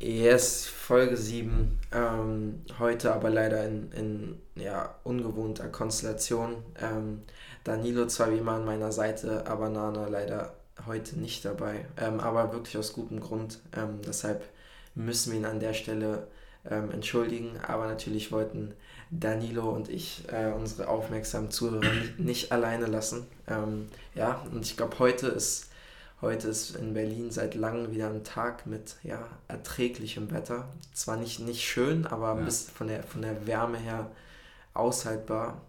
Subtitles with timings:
[0.00, 1.76] Yes, Folge 7.
[1.90, 6.62] Ähm, heute aber leider in, in ja, ungewohnter Konstellation.
[6.80, 7.22] Ähm,
[7.64, 10.54] Danilo zwar wie immer an meiner Seite, aber Nana leider
[10.86, 11.86] heute nicht dabei.
[11.96, 13.58] Ähm, aber wirklich aus gutem Grund.
[13.76, 14.44] Ähm, deshalb
[14.94, 16.28] müssen wir ihn an der Stelle
[16.70, 17.58] ähm, entschuldigen.
[17.66, 18.74] Aber natürlich wollten
[19.10, 23.26] Danilo und ich äh, unsere aufmerksamen Zuhörer nicht, nicht alleine lassen.
[23.48, 25.67] Ähm, ja, und ich glaube, heute ist
[26.20, 30.68] Heute ist in Berlin seit langem wieder ein Tag mit ja, erträglichem Wetter.
[30.92, 32.44] Zwar nicht, nicht schön, aber ja.
[32.44, 34.10] bis von der, von der Wärme her
[34.74, 35.60] aushaltbar.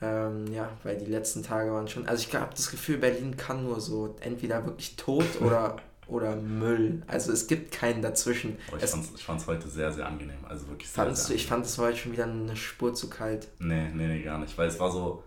[0.00, 2.06] Ähm, ja, weil die letzten Tage waren schon.
[2.06, 5.76] Also ich habe das Gefühl, Berlin kann nur so entweder wirklich tot oder,
[6.06, 7.02] oder Müll.
[7.08, 8.58] Also es gibt keinen dazwischen.
[8.72, 10.44] Oh, ich fand es heute sehr, sehr angenehm.
[10.48, 13.48] Also wirklich sehr, sehr du, Ich fand es heute schon wieder eine Spur zu kalt.
[13.58, 14.56] Nee, nee, nee, gar nicht.
[14.56, 15.24] Weil es war so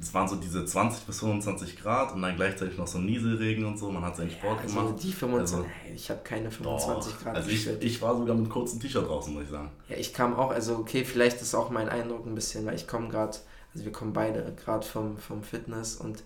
[0.00, 3.78] es waren so diese 20 bis 25 Grad und dann gleichzeitig noch so Nieselregen und
[3.78, 3.90] so.
[3.90, 5.02] Man hat seinen Sport ja, also gemacht.
[5.02, 7.36] Die 25, also, ich habe keine 25 doch, Grad.
[7.36, 9.70] Also ich, ich war sogar mit kurzem T-Shirt draußen, muss ich sagen.
[9.88, 12.86] Ja, ich kam auch, also okay, vielleicht ist auch mein Eindruck ein bisschen, weil ich
[12.86, 13.36] komme gerade,
[13.72, 16.22] also wir kommen beide gerade vom, vom Fitness und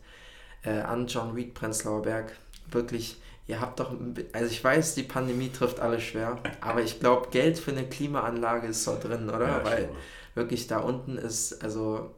[0.62, 2.33] äh, an John Reed, Prenzlauer Berg,
[2.70, 3.92] wirklich, ihr habt doch,
[4.33, 8.68] also ich weiß, die Pandemie trifft alle schwer, aber ich glaube, Geld für eine Klimaanlage
[8.68, 9.48] ist so drin, oder?
[9.48, 9.88] Ja, weil
[10.34, 12.14] wirklich da unten ist, also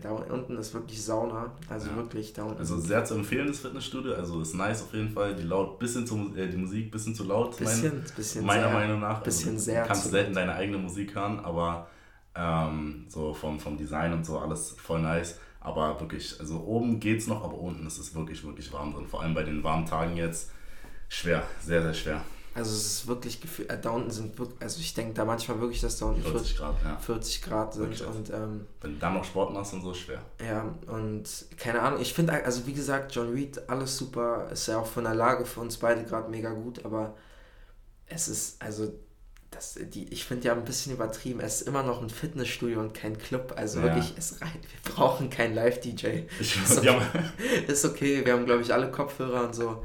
[0.00, 1.96] da unten ist wirklich Sauna, also ja.
[1.96, 2.58] wirklich da unten.
[2.58, 6.06] Also sehr zu empfehlen, das Fitnessstudio, also ist nice auf jeden Fall, die laut, bisschen
[6.06, 9.22] zu, äh, die Musik bisschen zu laut, bisschen, mein, bisschen meiner sehr, Meinung nach.
[9.22, 9.82] Bisschen also, sehr.
[9.82, 11.88] Du kannst selten deine eigene Musik hören, aber
[12.34, 15.38] ähm, so vom, vom Design und so alles voll nice.
[15.60, 19.06] Aber wirklich, also oben geht's noch, aber unten ist es wirklich, wirklich warm drin.
[19.06, 20.50] Vor allem bei den warmen Tagen jetzt
[21.08, 22.20] schwer, sehr, sehr schwer.
[22.54, 25.60] Also es ist wirklich gefühlt, äh, da unten sind wirklich, also ich denke da manchmal
[25.60, 26.96] wirklich, dass da unten 40 Grad, ja.
[26.98, 30.22] 40 Grad sind und ähm, wenn du dann noch Sport machst und so schwer.
[30.40, 31.24] Ja, und
[31.56, 35.02] keine Ahnung, ich finde, also wie gesagt, John Reed, alles super, ist ja auch von
[35.02, 37.16] der Lage für uns beide gerade mega gut, aber
[38.06, 38.92] es ist, also
[39.50, 41.40] das, die, ich finde ja ein bisschen übertrieben.
[41.40, 43.54] Es ist immer noch ein Fitnessstudio und kein Club.
[43.56, 43.86] Also ja.
[43.86, 46.24] wirklich, es rein, wir brauchen keinen Live-DJ.
[46.40, 47.00] Ist, okay.
[47.68, 49.84] ist okay, wir haben, glaube ich, alle Kopfhörer und so.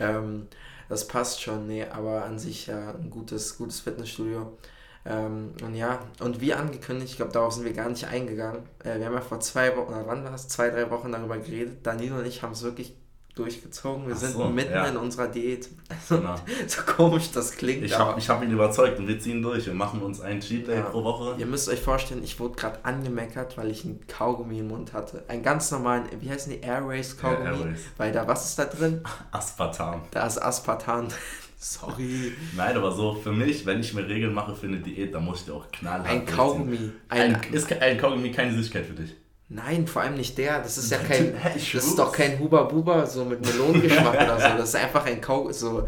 [0.00, 0.48] Ähm,
[0.88, 4.56] das passt schon, nee, aber an sich ja ein gutes, gutes Fitnessstudio.
[5.04, 8.62] Ähm, und ja, und wie angekündigt, ich glaube, darauf sind wir gar nicht eingegangen.
[8.84, 10.48] Äh, wir haben ja vor zwei Wochen, oder wann war es?
[10.48, 11.86] Zwei, drei Wochen darüber geredet.
[11.86, 12.96] Danilo und ich haben es wirklich
[13.36, 14.06] durchgezogen.
[14.06, 14.86] Wir Ach sind so, mitten ja.
[14.86, 15.68] in unserer Diät.
[15.88, 16.34] Also, genau.
[16.66, 17.84] so komisch das klingt.
[17.84, 19.66] Ich habe hab ihn überzeugt und wir ziehen durch.
[19.66, 20.82] Wir machen uns einen Cheat Day ja.
[20.82, 21.36] pro Woche.
[21.38, 25.22] Ihr müsst euch vorstellen, ich wurde gerade angemeckert, weil ich einen Kaugummi im Mund hatte.
[25.28, 27.44] Einen ganz normalen, wie heißen die, Airways Kaugummi?
[27.44, 27.80] Ja, Airways.
[27.98, 29.02] Weil da, was ist da drin?
[29.30, 30.02] Aspartam.
[30.10, 31.08] Da ist Aspartam
[31.58, 32.32] Sorry.
[32.54, 35.40] Nein, aber so für mich, wenn ich mir Regeln mache für eine Diät, dann muss
[35.40, 36.92] ich dir auch knallhart Ein Kaugummi.
[37.08, 39.14] Ein, ein, ist ein Kaugummi keine Süßigkeit für dich?
[39.48, 40.60] Nein, vor allem nicht der.
[40.60, 41.34] Das ist ja kein.
[41.54, 44.58] das ist doch kein Huba Buba so mit Melonengeschmack oder so.
[44.58, 45.52] Das ist einfach ein Kau.
[45.52, 45.86] So.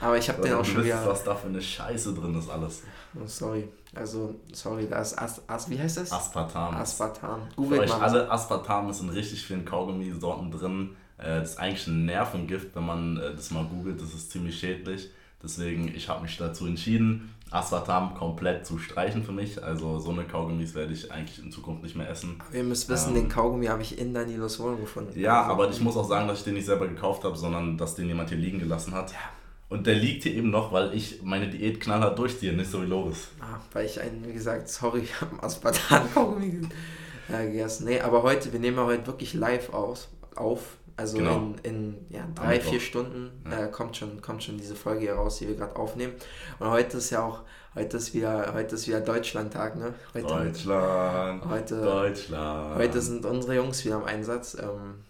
[0.00, 1.04] Aber ich habe den auch schon wieder.
[1.06, 2.82] Was da für eine Scheiße drin ist alles.
[3.14, 3.68] Oh, sorry.
[3.94, 6.12] Also, sorry, da ist As, As wie heißt das?
[6.12, 6.74] Aspartam.
[6.74, 7.42] Aspartam.
[7.56, 10.96] Google Für euch alle, Aspartam ist in richtig vielen Kaugummi-Sorten drin.
[11.18, 14.00] Äh, das ist eigentlich ein Nervengift, wenn man äh, das mal googelt.
[14.00, 15.10] Das ist ziemlich schädlich.
[15.42, 19.62] Deswegen, ich habe mich dazu entschieden, Aspartam komplett zu streichen für mich.
[19.62, 22.40] Also so eine Kaugummis werde ich eigentlich in Zukunft nicht mehr essen.
[22.46, 25.18] Aber ihr müsst wissen, ähm, den Kaugummi habe ich in Danilos Wohnung gefunden.
[25.18, 27.78] Ja, also, aber ich muss auch sagen, dass ich den nicht selber gekauft habe, sondern
[27.78, 29.12] dass den jemand hier liegen gelassen hat.
[29.12, 29.18] Ja.
[29.68, 32.86] Und der liegt hier eben noch, weil ich meine Diät knallhart durchziehe, nicht so wie
[32.86, 33.28] Loris.
[33.40, 36.68] Ah, weil ich einen, wie gesagt, sorry, ich habe Aspartam-Kaugummi
[37.28, 37.86] äh, gegessen.
[37.86, 40.76] Nee, aber heute, wir nehmen ja heute wirklich live aus, auf.
[40.96, 41.36] Also genau.
[41.36, 43.64] in, in ja, drei, vier Stunden ja.
[43.64, 46.12] äh, kommt, schon, kommt schon diese Folge hier raus, die wir gerade aufnehmen.
[46.60, 47.40] Und heute ist ja auch,
[47.74, 49.94] heute ist wieder, heute ist wieder Deutschlandtag, ne?
[50.14, 51.44] Heute, Deutschland.
[51.46, 52.76] Heute, Deutschland.
[52.76, 55.00] Heute sind unsere Jungs wieder im Einsatz ähm,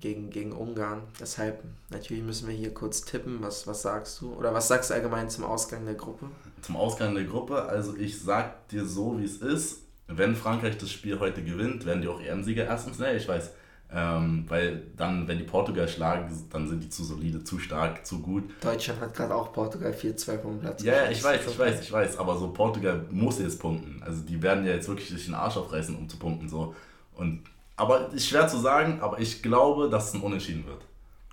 [0.00, 1.02] gegen, gegen Ungarn.
[1.20, 3.38] Deshalb, natürlich müssen wir hier kurz tippen.
[3.40, 4.32] Was, was sagst du?
[4.34, 6.26] Oder was sagst du allgemein zum Ausgang der Gruppe?
[6.62, 9.82] Zum Ausgang der Gruppe, also ich sag dir so, wie es ist.
[10.08, 12.98] Wenn Frankreich das Spiel heute gewinnt, werden die auch EM-Sieger erstens.
[12.98, 13.52] Ne, ich weiß
[13.90, 18.20] ähm, weil dann, wenn die Portugal schlagen, dann sind die zu solide, zu stark, zu
[18.20, 18.44] gut.
[18.60, 20.82] Deutschland hat gerade auch Portugal 4-2 vom Platz.
[20.82, 22.18] Ja, ja, ich weiß, ich weiß, ich weiß.
[22.18, 24.02] Aber so Portugal muss jetzt punkten.
[24.04, 26.48] Also die werden ja jetzt wirklich sich den Arsch aufreißen, um zu punkten.
[26.50, 26.74] So.
[27.16, 27.44] Und,
[27.76, 30.84] aber ist schwer zu sagen, aber ich glaube, dass es ein Unentschieden wird.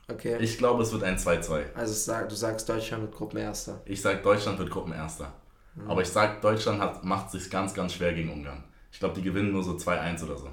[0.08, 0.38] Okay.
[0.40, 1.74] Ich glaube, es wird ein 2-2.
[1.76, 3.82] Also du sagst, Deutschland wird Gruppenerster.
[3.86, 5.34] Ich sag, Deutschland wird Gruppenerster.
[5.76, 5.90] Mhm.
[5.90, 8.64] Aber ich sag, Deutschland hat, macht sich ganz, ganz schwer gegen Ungarn.
[8.92, 10.50] Ich glaube, die gewinnen nur so 2-1 oder so.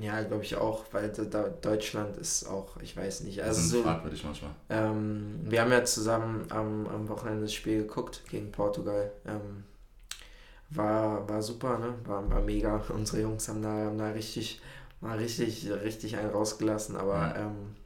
[0.00, 3.42] Ja, glaube ich auch, weil da, Deutschland ist auch, ich weiß nicht.
[3.42, 4.50] Also das ist so, fragwürdig manchmal.
[4.70, 9.12] Ähm, wir haben ja zusammen am, am Wochenende das Spiel geguckt gegen Portugal.
[9.26, 9.64] Ähm,
[10.70, 11.94] war, war super, ne?
[12.04, 12.76] War, war mega.
[12.88, 14.60] Unsere Jungs haben da, haben da richtig,
[15.00, 16.96] mal richtig, richtig einen rausgelassen.
[16.96, 17.76] Aber ja, ähm,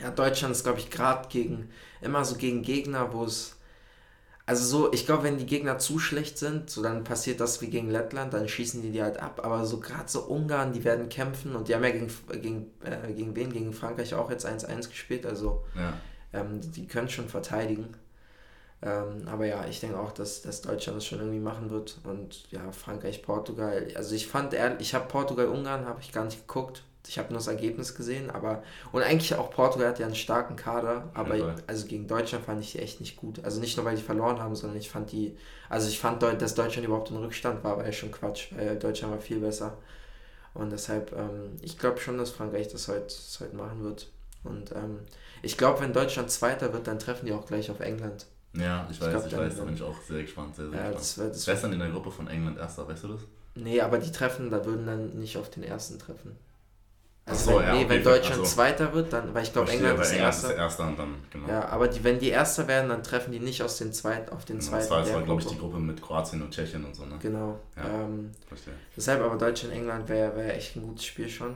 [0.00, 3.57] ja Deutschland ist, glaube ich, gerade gegen, immer so gegen Gegner, wo es
[4.48, 7.68] also so, ich glaube, wenn die Gegner zu schlecht sind, so dann passiert das wie
[7.68, 9.42] gegen Lettland, dann schießen die die halt ab.
[9.44, 12.10] Aber so gerade so Ungarn, die werden kämpfen und die haben ja gegen,
[12.40, 13.52] gegen, äh, gegen wen?
[13.52, 15.26] Gegen Frankreich auch jetzt 1-1 gespielt.
[15.26, 15.92] Also ja.
[16.32, 17.88] ähm, die können schon verteidigen.
[18.80, 21.98] Ähm, aber ja, ich denke auch, dass, dass Deutschland das schon irgendwie machen wird.
[22.04, 23.86] Und ja, Frankreich, Portugal.
[23.96, 26.84] Also ich fand ehrlich, ich habe Portugal, Ungarn, habe ich gar nicht geguckt.
[27.08, 28.62] Ich habe nur das Ergebnis gesehen, aber
[28.92, 32.60] und eigentlich auch Portugal hat ja einen starken Kader, aber ja, also gegen Deutschland fand
[32.60, 33.44] ich die echt nicht gut.
[33.44, 35.36] Also nicht nur weil die verloren haben, sondern ich fand die,
[35.68, 39.12] also ich fand, dass Deutschland überhaupt in Rückstand war, war ja schon Quatsch, weil Deutschland
[39.12, 39.78] war viel besser.
[40.54, 44.10] Und deshalb, ähm, ich glaube schon, dass Frankreich das heute, das heute machen wird.
[44.44, 45.00] Und ähm,
[45.42, 48.26] ich glaube, wenn Deutschland Zweiter wird, dann treffen die auch gleich auf England.
[48.54, 50.78] Ja, ich weiß, ich, glaub, ich weiß, da bin ich auch sehr gespannt, sehr, sehr
[50.78, 51.32] ja, gespannt.
[51.44, 53.20] Wer ist dann in der Gruppe von England Erster, weißt du das?
[53.54, 56.36] Nee, aber die treffen, da würden dann nicht auf den Ersten treffen.
[57.28, 59.70] Also so, wenn, ja, nee, okay, wenn Deutschland also, Zweiter wird, dann, weil ich glaube,
[59.70, 60.50] England, ist, England Erster.
[60.50, 61.48] ist Erster und dann, genau.
[61.48, 64.44] Ja, aber die, wenn die Erster werden, dann treffen die nicht aus den Zweiten auf
[64.44, 64.88] den genau, Zweiten.
[64.88, 67.16] Das war, war glaube ich, die Gruppe mit Kroatien und Tschechien und so, ne?
[67.20, 67.58] Genau.
[67.76, 68.74] Ja, ähm, verstehe.
[68.96, 71.54] Deshalb aber Deutschland, England wäre wär echt ein gutes Spiel schon.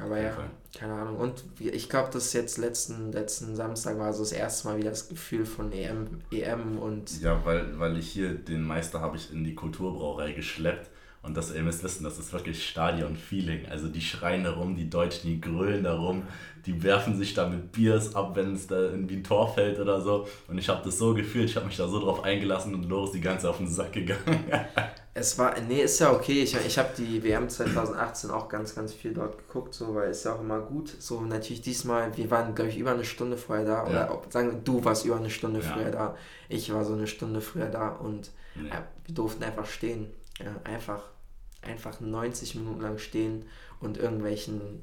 [0.00, 0.48] Aber ja, Fall.
[0.74, 1.16] keine Ahnung.
[1.16, 5.08] Und ich glaube, das jetzt letzten, letzten Samstag war so das erste Mal wieder das
[5.08, 7.20] Gefühl von EM, EM und.
[7.20, 10.88] Ja, weil, weil ich hier den Meister habe ich in die Kulturbrauerei geschleppt
[11.22, 13.66] und das, ihr müsst wissen, das ist wirklich Stadion-Feeling.
[13.70, 16.24] Also die schreien da rum, die Deutschen, die grölen da rum,
[16.66, 20.00] die werfen sich da mit Biers ab, wenn es da irgendwie ein Tor fällt oder
[20.00, 20.26] so.
[20.48, 23.12] Und ich habe das so gefühlt, ich habe mich da so drauf eingelassen und Loris
[23.12, 24.44] die ganze auf den Sack gegangen.
[25.14, 26.42] es war, nee, ist ja okay.
[26.42, 30.24] Ich, ich habe die WM 2018 auch ganz, ganz viel dort geguckt, so, weil es
[30.24, 30.88] ja auch immer gut.
[30.98, 33.84] So natürlich diesmal, wir waren, glaube ich, über eine Stunde vorher da.
[33.84, 34.22] Oder ja.
[34.28, 35.72] sagen du warst über eine Stunde ja.
[35.72, 36.16] früher da.
[36.48, 38.70] Ich war so eine Stunde früher da und nee.
[38.70, 40.08] ja, wir durften einfach stehen.
[40.42, 41.02] Ja, einfach
[41.62, 43.44] einfach 90 Minuten lang stehen
[43.80, 44.82] und irgendwelchen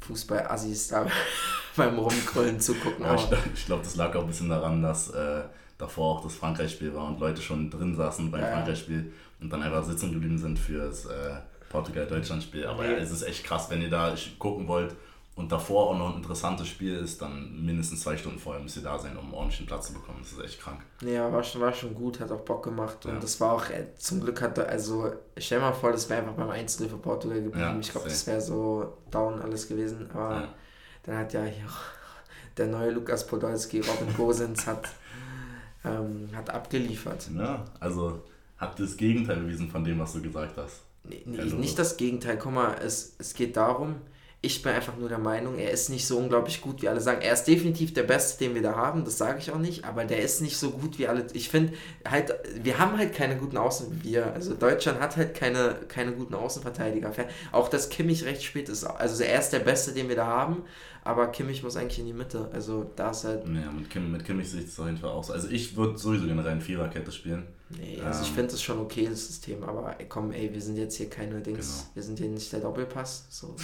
[0.00, 1.06] Fußball-Assis da
[1.76, 3.04] beim Rumkrollen zugucken.
[3.04, 5.42] Ja, ich, ich glaube, das lag auch ein bisschen daran, dass äh,
[5.78, 8.48] davor auch das Frankreich-Spiel war und Leute schon drin saßen beim ja.
[8.48, 11.36] Frankreich-Spiel und dann einfach sitzen geblieben sind für das äh,
[11.70, 12.66] Portugal-Deutschland-Spiel.
[12.66, 14.94] Aber ja, es ist echt krass, wenn ihr da gucken wollt,
[15.36, 18.82] und davor auch noch ein interessantes Spiel ist, dann mindestens zwei Stunden vorher müsst ihr
[18.82, 20.20] da sein, um einen ordentlichen Platz zu bekommen.
[20.22, 20.80] Das ist echt krank.
[21.02, 23.04] Ja, war schon, war schon gut, hat auch Bock gemacht.
[23.04, 23.20] Und ja.
[23.20, 26.48] das war auch, äh, zum Glück hat also stell mal vor, das wäre einfach beim
[26.48, 27.60] 1 für Portugal geblieben.
[27.60, 30.08] Ja, ich glaube, das wäre so down alles gewesen.
[30.10, 30.54] Aber ja.
[31.02, 31.66] dann hat ja hier
[32.56, 34.88] der neue Lukas Podolski, Robin Gosens, hat,
[35.84, 37.28] ähm, hat abgeliefert.
[37.36, 38.22] Ja, also
[38.56, 40.80] hat das Gegenteil bewiesen von dem, was du gesagt hast.
[41.04, 42.38] Nee, nee, nicht das Gegenteil.
[42.38, 43.96] Guck mal, es, es geht darum,
[44.42, 47.20] ich bin einfach nur der Meinung, er ist nicht so unglaublich gut, wie alle sagen.
[47.20, 50.04] Er ist definitiv der Beste, den wir da haben, das sage ich auch nicht, aber
[50.04, 51.26] der ist nicht so gut wie alle.
[51.32, 51.72] Ich finde
[52.08, 54.32] halt, wir haben halt keine guten Außen wie wir.
[54.34, 57.12] Also Deutschland hat halt keine, keine guten Außenverteidiger.
[57.50, 60.64] Auch dass Kimmich recht spät ist, also er ist der Beste, den wir da haben,
[61.06, 62.48] aber Kimmich muss eigentlich in die Mitte.
[62.52, 63.44] Also da ist halt.
[63.46, 65.32] Ja, mit, Kim, mit Kimmich sehe ich es auf jeden Fall auch so.
[65.32, 67.46] Also ich würde sowieso generell in Viererkette spielen.
[67.68, 70.60] Nee, also ähm, ich finde das schon okay, das System, aber ey, komm, ey, wir
[70.60, 71.90] sind jetzt hier keine Dings, genau.
[71.94, 73.26] wir sind hier nicht der Doppelpass.
[73.28, 73.56] So,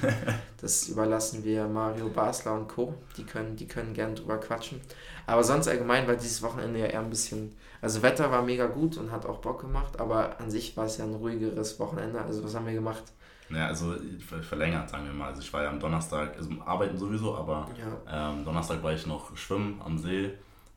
[0.60, 2.94] das überlassen wir Mario Basler und Co.
[3.16, 4.80] Die können, die können gern drüber quatschen.
[5.26, 7.52] Aber sonst allgemein war dieses Wochenende ja eher ein bisschen.
[7.80, 10.98] Also Wetter war mega gut und hat auch Bock gemacht, aber an sich war es
[10.98, 12.20] ja ein ruhigeres Wochenende.
[12.22, 13.04] Also was haben wir gemacht?
[13.50, 13.94] Ja, also
[14.42, 15.28] verlängert, sagen wir mal.
[15.28, 18.30] Also ich war ja am Donnerstag, also arbeiten sowieso, aber ja.
[18.30, 20.32] ähm, Donnerstag war ich noch schwimmen am See.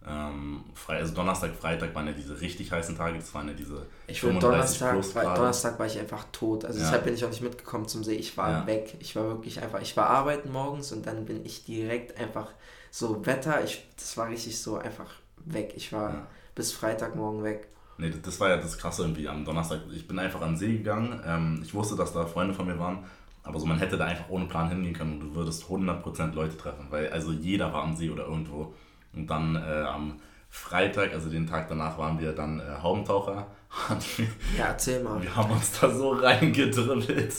[0.08, 3.86] Ähm, Fre also Donnerstag, Freitag waren ja diese richtig heißen Tage, das waren ja diese
[4.08, 6.66] ich 35 Donnerstag, Donnerstag war ich einfach tot.
[6.66, 6.86] Also ja.
[6.86, 8.16] deshalb bin ich auch nicht mitgekommen zum See.
[8.16, 8.68] Ich war ja.
[8.68, 8.96] weg.
[9.00, 12.52] Ich war wirklich einfach, ich war arbeiten morgens und dann bin ich direkt einfach
[12.90, 15.74] so Wetter, ich, das war richtig so einfach weg.
[15.76, 17.68] Ich war bis Freitagmorgen weg.
[18.02, 19.82] Nee, das war ja das Krasse irgendwie am Donnerstag.
[19.94, 21.22] Ich bin einfach an den See gegangen.
[21.24, 23.06] Ähm, ich wusste, dass da Freunde von mir waren.
[23.44, 26.58] Aber so, man hätte da einfach ohne Plan hingehen können und du würdest 100% Leute
[26.58, 26.88] treffen.
[26.90, 28.74] Weil also jeder war am See oder irgendwo.
[29.14, 33.46] Und dann äh, am Freitag, also den Tag danach, waren wir dann äh, Haubentaucher.
[34.58, 35.22] ja, erzähl mal.
[35.22, 37.36] Wir haben uns da so reingedribbelt.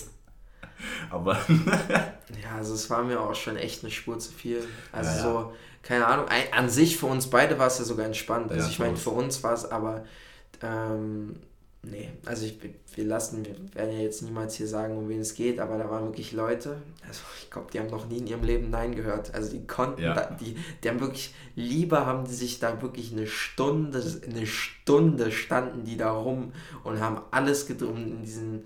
[1.11, 1.39] Aber.
[2.41, 4.63] ja, also es war mir auch schon echt eine Spur zu viel.
[4.93, 5.23] Also ja, ja.
[5.23, 5.53] so,
[5.83, 8.53] keine Ahnung, an sich für uns beide war es ja sogar entspannt.
[8.53, 10.05] Also ja, ich meine, für uns war es aber.
[10.63, 11.37] Ähm,
[11.85, 12.59] Nee, also ich,
[12.95, 15.91] wir lassen, wir werden ja jetzt niemals hier sagen, um wen es geht, aber da
[15.91, 19.35] waren wirklich Leute, also ich glaube, die haben noch nie in ihrem Leben Nein gehört.
[19.35, 20.15] Also die konnten, ja.
[20.15, 24.01] da, die, die haben wirklich, lieber haben die sich da wirklich eine Stunde,
[24.31, 26.53] eine Stunde standen die da rum
[26.85, 28.65] und haben alles gedrungen in diesen,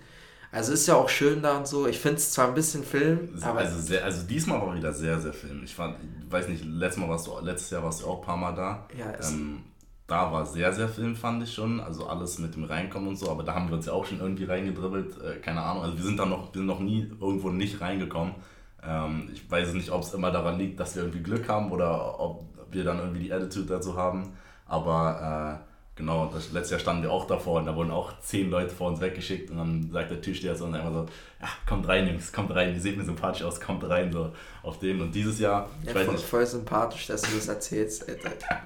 [0.52, 1.86] also ist ja auch schön da und so.
[1.86, 3.60] Ich finde es zwar ein bisschen Film, aber.
[3.60, 5.62] Also, sehr, also diesmal war wieder sehr, sehr Film.
[5.64, 5.96] Ich war,
[6.28, 8.86] weiß nicht, letztes, Mal warst du, letztes Jahr warst du auch ein paar Mal da.
[8.94, 9.62] Ja, ähm,
[10.06, 11.80] da war sehr, sehr Film, fand ich schon.
[11.80, 14.20] Also alles mit dem Reinkommen und so, aber da haben wir uns ja auch schon
[14.20, 15.20] irgendwie reingedribbelt.
[15.22, 15.82] Äh, keine Ahnung.
[15.82, 18.34] Also wir sind da noch, wir sind noch nie irgendwo nicht reingekommen.
[18.82, 22.20] Ähm, ich weiß nicht, ob es immer daran liegt, dass wir irgendwie Glück haben oder
[22.20, 24.32] ob wir dann irgendwie die Attitude dazu haben.
[24.66, 28.50] Aber äh, Genau, das letztes Jahr standen wir auch davor und da wurden auch zehn
[28.50, 31.06] Leute vor uns weggeschickt und dann sagt der Türsteher so und einfach so,
[31.40, 34.30] ja, kommt rein, Jungs, kommt rein, die sehen mir sympathisch aus, kommt rein, so
[34.62, 35.00] auf den.
[35.00, 36.26] Und dieses Jahr, ich ja, weiß voll, nicht.
[36.26, 38.28] voll sympathisch, dass du das erzählst, Alter.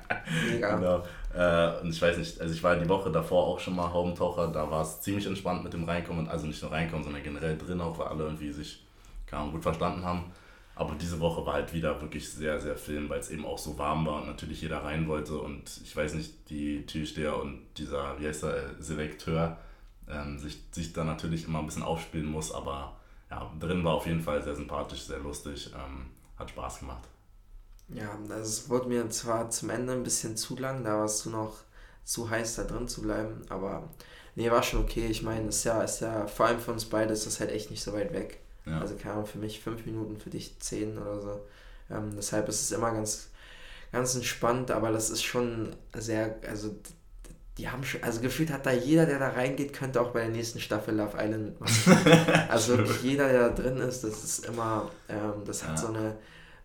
[0.51, 0.77] Mega.
[0.77, 1.05] Genau.
[1.35, 4.49] Äh, und ich weiß nicht, also ich war die Woche davor auch schon mal Haubentaucher,
[4.49, 7.81] da war es ziemlich entspannt mit dem Reinkommen, also nicht nur Reinkommen, sondern generell drin
[7.81, 8.85] auch, weil alle irgendwie sich
[9.27, 10.33] kaum gut verstanden haben.
[10.81, 13.77] Aber diese Woche war halt wieder wirklich sehr, sehr film, weil es eben auch so
[13.77, 15.37] warm war und natürlich jeder rein wollte.
[15.37, 19.59] Und ich weiß nicht, die Türsteher und dieser, wie heißt der, äh, Selekteur
[20.09, 22.51] ähm, sich, sich da natürlich immer ein bisschen aufspielen muss.
[22.51, 22.97] Aber
[23.31, 26.07] ja, drin war auf jeden Fall sehr sympathisch, sehr lustig, ähm,
[26.39, 27.10] hat Spaß gemacht.
[27.95, 31.31] Ja, also es wurde mir zwar zum Ende ein bisschen zu lang, da warst du
[31.31, 31.59] noch
[32.05, 33.89] zu heiß, da drin zu bleiben, aber
[34.37, 35.07] nee, war schon okay.
[35.07, 37.71] Ich meine, ist ja, ist ja, vor allem für uns beide ist das halt echt
[37.71, 38.41] nicht so weit weg.
[38.67, 38.81] Ja.
[38.81, 41.41] Also keine Ahnung, für mich fünf Minuten, für dich zehn oder so.
[41.91, 43.31] Ähm, deshalb ist es immer ganz,
[43.93, 46.75] ganz entspannt, aber das ist schon sehr, also
[47.59, 50.31] die haben schon, also gefühlt hat da jeder, der da reingeht, könnte auch bei der
[50.31, 51.97] nächsten Staffel Love Island machen.
[52.49, 55.77] also jeder, der da drin ist, das ist immer, ähm, das hat ja.
[55.77, 56.17] so eine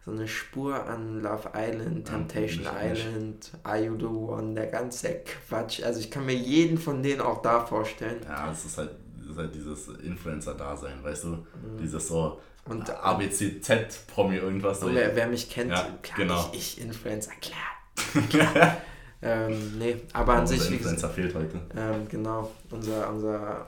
[0.05, 5.21] so eine Spur an Love Island, Temptation ja, Island, Are You the One, der ganze
[5.23, 5.81] Quatsch.
[5.81, 8.21] Also ich kann mir jeden von denen auch da vorstellen.
[8.27, 8.91] Ja, es ist halt
[9.29, 11.27] ist halt dieses Influencer-Dasein, weißt du?
[11.29, 11.45] Mhm.
[11.81, 14.79] Dieses so und ABCZ-Promi irgendwas.
[14.79, 14.93] So.
[14.93, 16.49] Wer, wer, mich kennt, ja, klar, genau.
[16.51, 18.23] ich, ich Influencer, klar.
[18.29, 18.77] klar.
[19.21, 20.71] ähm, nee, aber an sich.
[20.71, 21.59] Influencer fehlt heute.
[21.75, 23.67] Ähm, genau, unser, unser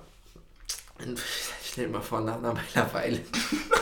[1.64, 3.20] stell dir mal vor, Nana mittlerweile.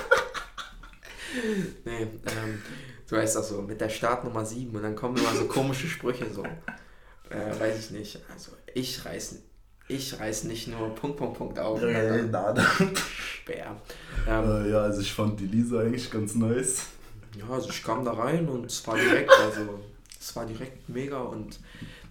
[1.85, 2.61] nee, ähm,
[3.07, 6.25] du weißt das so, mit der Startnummer 7 und dann kommen immer so komische Sprüche,
[6.31, 6.43] so.
[7.29, 8.19] Äh, weiß ich nicht.
[8.31, 9.41] Also, ich reiß
[9.87, 11.81] ich reiß nicht nur Punkt, Punkt, Punkt auf.
[11.81, 12.65] Ja, ja, nein.
[12.95, 13.75] Schwer.
[14.27, 16.87] Ähm, äh, ja, also ich fand die Lisa eigentlich ganz nice.
[17.37, 19.79] Ja, also ich kam da rein und es war direkt, also
[20.19, 21.59] es war direkt mega und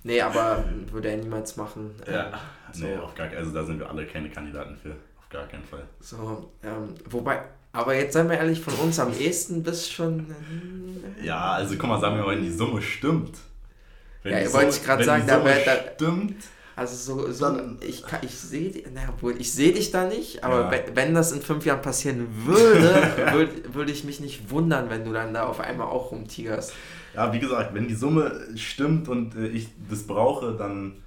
[0.04, 1.94] nee, aber würde er niemals machen.
[2.06, 2.32] Ja, ähm,
[2.72, 2.86] so.
[2.86, 4.94] nee, auf gar keinen Also da sind wir alle keine Kandidaten für.
[5.18, 5.84] Auf gar keinen Fall.
[5.98, 7.42] So, ähm, wobei,
[7.74, 10.34] aber jetzt seien wir ehrlich, von uns am ehesten bist schon.
[11.20, 13.36] Äh, ja, also guck mal, sagen wir mal, wenn die Summe stimmt.
[14.22, 16.36] Wenn ja, wollte ich gerade sagen, da, da, stimmt
[16.76, 20.82] also so, so dann, ich, ich sehe naja, ich sehe dich da nicht, aber ja.
[20.94, 25.12] wenn das in fünf Jahren passieren würde, würde würd ich mich nicht wundern, wenn du
[25.12, 26.72] dann da auf einmal auch rumtigerst.
[27.14, 31.03] Ja, wie gesagt, wenn die Summe stimmt und äh, ich das brauche, dann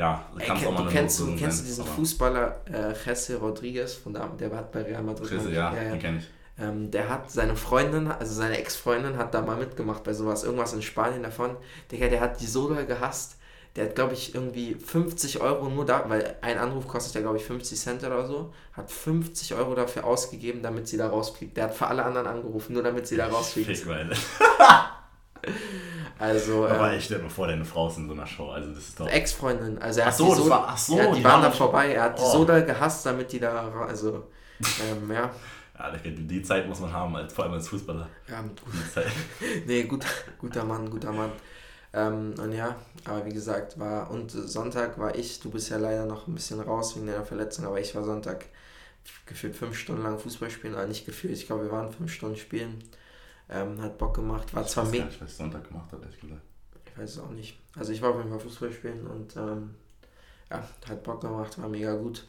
[0.00, 1.84] ja, kann es auch mal du kennst, du, kennst du diesen.
[1.84, 5.30] Fußballer äh, Jesse Rodriguez, von da, der hat bei Real Madrid.
[5.30, 6.30] Jesse, ja, ja, ja, den kenne ich.
[6.58, 10.72] Ähm, der hat seine Freundin, also seine Ex-Freundin hat da mal mitgemacht bei sowas, irgendwas
[10.72, 11.56] in Spanien davon.
[11.90, 13.36] Digga, der hat die so doll gehasst
[13.76, 17.36] der hat, glaube ich, irgendwie 50 Euro nur da, weil ein Anruf kostet ja, glaube
[17.36, 21.56] ich, 50 Cent oder so, hat 50 Euro dafür ausgegeben, damit sie da rausfliegt.
[21.56, 23.68] Der hat für alle anderen angerufen, nur damit sie da rausfliegt.
[23.68, 24.16] Fickweile.
[26.20, 26.66] also.
[26.66, 28.50] Aber ähm, ich stell mir vor, deine Frau ist in so einer Show.
[28.50, 29.08] Also, das ist doch.
[29.08, 29.78] Ex-Freundin.
[29.78, 31.94] Also, er ach so, so, war, ach so, ja, die, die waren da vorbei.
[31.94, 32.22] Er hat oh.
[32.22, 33.72] die so da gehasst, damit die da.
[33.88, 34.24] Also,
[34.60, 35.30] ähm, ja.
[35.78, 38.06] Ja, die Zeit muss man haben, als, vor allem als Fußballer.
[38.28, 38.60] Ja, gut.
[39.66, 40.04] Nee, gut,
[40.38, 41.32] guter Mann, guter Mann.
[41.94, 46.04] Ähm, und ja, aber wie gesagt, war und Sonntag war ich, du bist ja leider
[46.04, 48.44] noch ein bisschen raus wegen deiner Verletzung, aber ich war Sonntag
[49.26, 52.36] gefühlt fünf Stunden lang Fußball spielen, also nicht gefühlt, ich glaube, wir waren fünf Stunden
[52.36, 52.84] spielen.
[53.52, 55.08] Ähm, hat Bock gemacht, war ich zwar mega.
[55.08, 56.42] Ich weiß Sonntag gemacht hat, ehrlich gesagt.
[56.86, 57.58] Ich weiß es auch nicht.
[57.76, 59.74] Also ich war auf jeden Fall Fußball spielen und ähm,
[60.50, 62.26] ja, hat Bock gemacht, war mega gut.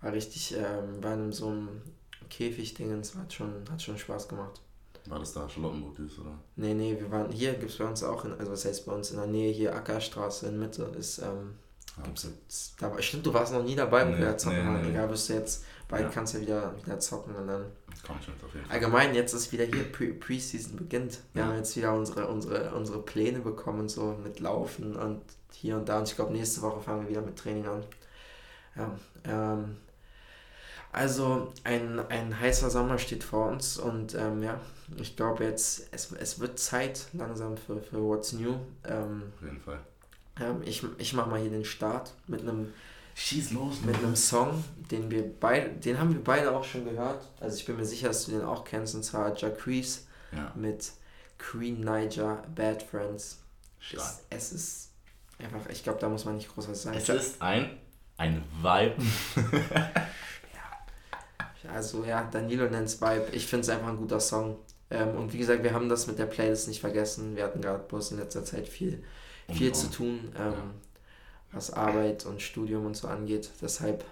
[0.00, 1.82] War richtig, ähm, war in so einem
[2.30, 4.60] Käfig-Dingens, hat schon, hat schon Spaß gemacht.
[5.06, 6.38] War das da Charlottenburg ist, oder?
[6.56, 8.92] Nee, nee, wir waren hier, gibt es bei uns auch, in, also was heißt bei
[8.92, 11.54] uns in der Nähe, hier Ackerstraße in Mitte ist, ähm,
[11.98, 12.28] ah, gibt's,
[12.78, 15.28] da, stimmt, du warst noch nie dabei, wo nee, wir zocken nee, nee, Egal, wirst
[15.28, 16.08] du jetzt, bald ja.
[16.08, 17.66] kannst du wieder, wieder zocken und dann.
[18.06, 18.74] Kommt schon auf jeden Fall.
[18.74, 21.20] Allgemein, jetzt ist wieder hier Preseason beginnt.
[21.32, 21.48] Wir ja.
[21.48, 25.88] haben jetzt wieder unsere, unsere, unsere Pläne bekommen und so mit Laufen und hier und
[25.88, 25.98] da.
[25.98, 27.84] Und ich glaube, nächste Woche fangen wir wieder mit Training an.
[28.74, 29.76] Ja, ähm,
[30.90, 34.60] also ein, ein heißer Sommer steht vor uns und ähm, ja,
[34.98, 38.56] ich glaube jetzt, es, es wird Zeit langsam für, für What's New.
[38.84, 39.80] Ähm, Auf jeden Fall.
[40.38, 42.74] Ähm, ich ich mache mal hier den Start mit einem
[43.14, 43.82] Schieß los.
[43.84, 47.28] Mit einem Song, den wir beide, den haben wir beide auch schon gehört.
[47.40, 50.52] Also ich bin mir sicher, dass du den auch kennst, und zwar Jacquees ja.
[50.54, 50.92] mit
[51.38, 53.38] Queen Niger Bad Friends.
[53.92, 54.90] Es, es ist
[55.38, 56.96] einfach, ich glaube, da muss man nicht groß was sagen.
[56.96, 57.78] Es ist ein,
[58.16, 58.96] ein Vibe.
[61.68, 63.26] Also ja, Danilo nennt Vibe.
[63.32, 64.58] Ich finde es einfach ein guter Song.
[64.90, 67.36] Ähm, und wie gesagt, wir haben das mit der Playlist nicht vergessen.
[67.36, 69.02] Wir hatten gerade bloß in letzter Zeit viel,
[69.50, 70.54] viel oh, zu tun, ähm, ja.
[71.52, 73.50] Was Arbeit und Studium und so angeht.
[73.60, 74.04] Deshalb,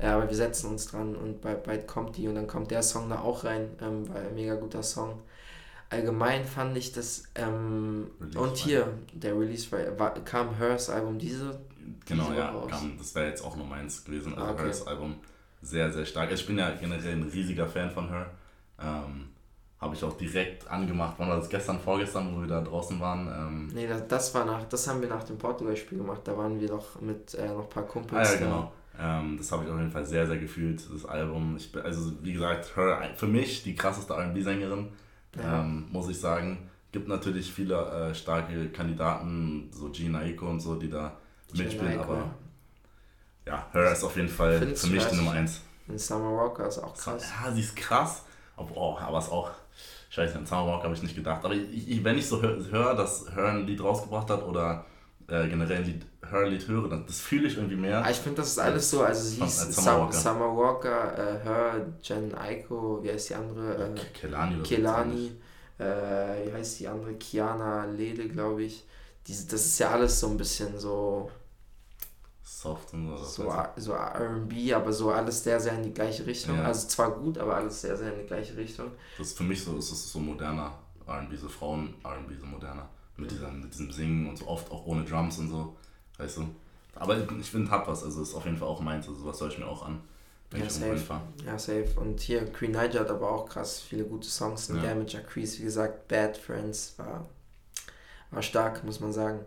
[0.00, 2.82] ja, aber wir setzen uns dran und bald, bald kommt die und dann kommt der
[2.82, 5.20] Song da auch rein, ähm, weil mega guter Song.
[5.90, 11.60] allgemein fand ich das, ähm, und hier, der Release war, kam Hers Album diese.
[12.06, 14.34] Genau, ja, kam, das wäre jetzt auch noch meins gewesen.
[14.34, 14.64] Also okay.
[14.64, 15.16] Hers Album
[15.62, 16.32] sehr, sehr stark.
[16.32, 18.30] Ich bin ja generell ein riesiger Fan von Her.
[18.80, 19.28] Ähm,
[19.78, 21.14] habe ich auch direkt angemacht.
[21.18, 23.28] Wann war das gestern, vorgestern, wo wir da draußen waren?
[23.28, 26.22] Ähm, nee, das, das war nach, das haben wir nach dem Portugal-Spiel gemacht.
[26.24, 28.28] Da waren wir doch mit äh, noch ein paar Kumpels.
[28.28, 28.72] Ah, ja, genau.
[28.98, 31.56] Ähm, das habe ich auf jeden Fall sehr, sehr gefühlt, das Album.
[31.58, 34.88] Ich, also, wie gesagt, Her, für mich die krasseste RB-Sängerin,
[35.36, 35.60] ja.
[35.60, 36.70] ähm, muss ich sagen.
[36.92, 41.18] Gibt natürlich viele äh, starke Kandidaten, so Gina Iko und so, die da
[41.52, 42.30] mitspielen, aber
[43.44, 45.60] ja, Her ist auf jeden Fall Findest für mich die Nummer 1.
[45.88, 47.22] Und Summer Walker ist auch krass.
[47.44, 48.24] Ja, sie ist krass,
[48.56, 49.50] aber, oh, aber ist auch
[50.10, 51.44] Scheiße, an Summer Walker habe ich nicht gedacht.
[51.44, 54.86] Aber ich, ich, wenn ich so höre, hör, dass Her ein Lied rausgebracht hat oder
[55.28, 58.04] äh, generell ein Lied, Her ein Lied höre, das fühle ich irgendwie mehr.
[58.04, 59.02] Ah, ich finde, das ist alles so.
[59.02, 63.90] Also sie ist Summer Walker, Summer Walker äh, Her, Jen Aiko, wie heißt die andere?
[63.90, 64.62] Äh, Kelani.
[64.62, 65.32] Kelani.
[65.78, 65.84] Äh,
[66.46, 67.14] wie heißt die andere?
[67.14, 68.84] Kiana Lede, glaube ich.
[69.26, 71.30] Diese, das ist ja alles so ein bisschen so
[72.46, 73.16] soft und so.
[73.16, 76.56] So, so RB, aber so alles sehr, sehr in die gleiche Richtung.
[76.56, 76.64] Ja.
[76.64, 78.92] Also zwar gut, aber alles sehr, sehr in die gleiche Richtung.
[79.18, 82.88] Das ist für mich so, ist das so moderner RB, so Frauen-RB, so moderner.
[83.16, 83.38] Mit, ja.
[83.38, 85.76] diesem, mit diesem Singen und so oft auch ohne Drums und so.
[86.18, 86.46] Weißt du?
[86.94, 89.50] Aber ich finde, hat was, also ist auf jeden Fall auch meins, also sowas soll
[89.50, 90.00] ich mir auch an.
[90.50, 91.20] Wenn ja, ich safe.
[91.44, 91.88] Ja, safe.
[91.96, 94.68] Und hier, Queen Niger hat aber auch krass viele gute Songs.
[94.68, 94.76] Ja.
[94.76, 97.28] Damage Crease, wie gesagt, Bad Friends war,
[98.30, 99.40] war stark, muss man sagen.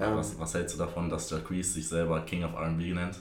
[0.00, 3.18] Ähm, was, was hältst du davon, dass Jacquees sich selber King of RB nennt?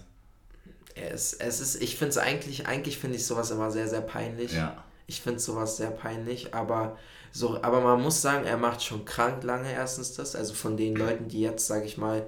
[0.95, 4.53] Es, es ist, ich finde es eigentlich, eigentlich finde ich sowas immer sehr, sehr peinlich.
[4.53, 4.83] Ja.
[5.07, 6.98] Ich finde sowas sehr peinlich, aber
[7.31, 10.95] so, aber man muss sagen, er macht schon krank lange erstens das, also von den
[10.95, 12.25] Leuten, die jetzt, sage ich mal,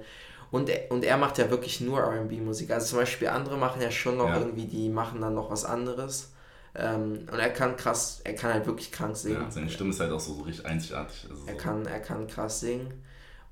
[0.50, 2.70] und er, und er macht ja wirklich nur RB-Musik.
[2.70, 4.38] Also zum Beispiel andere machen ja schon noch ja.
[4.38, 6.32] irgendwie, die machen dann noch was anderes.
[6.74, 9.42] Ähm, und er kann krass, er kann halt wirklich krank singen.
[9.42, 11.26] Ja, seine Stimme ist halt auch so, so richtig einzigartig.
[11.30, 11.58] Also er, so.
[11.58, 13.02] kann, er kann krass singen.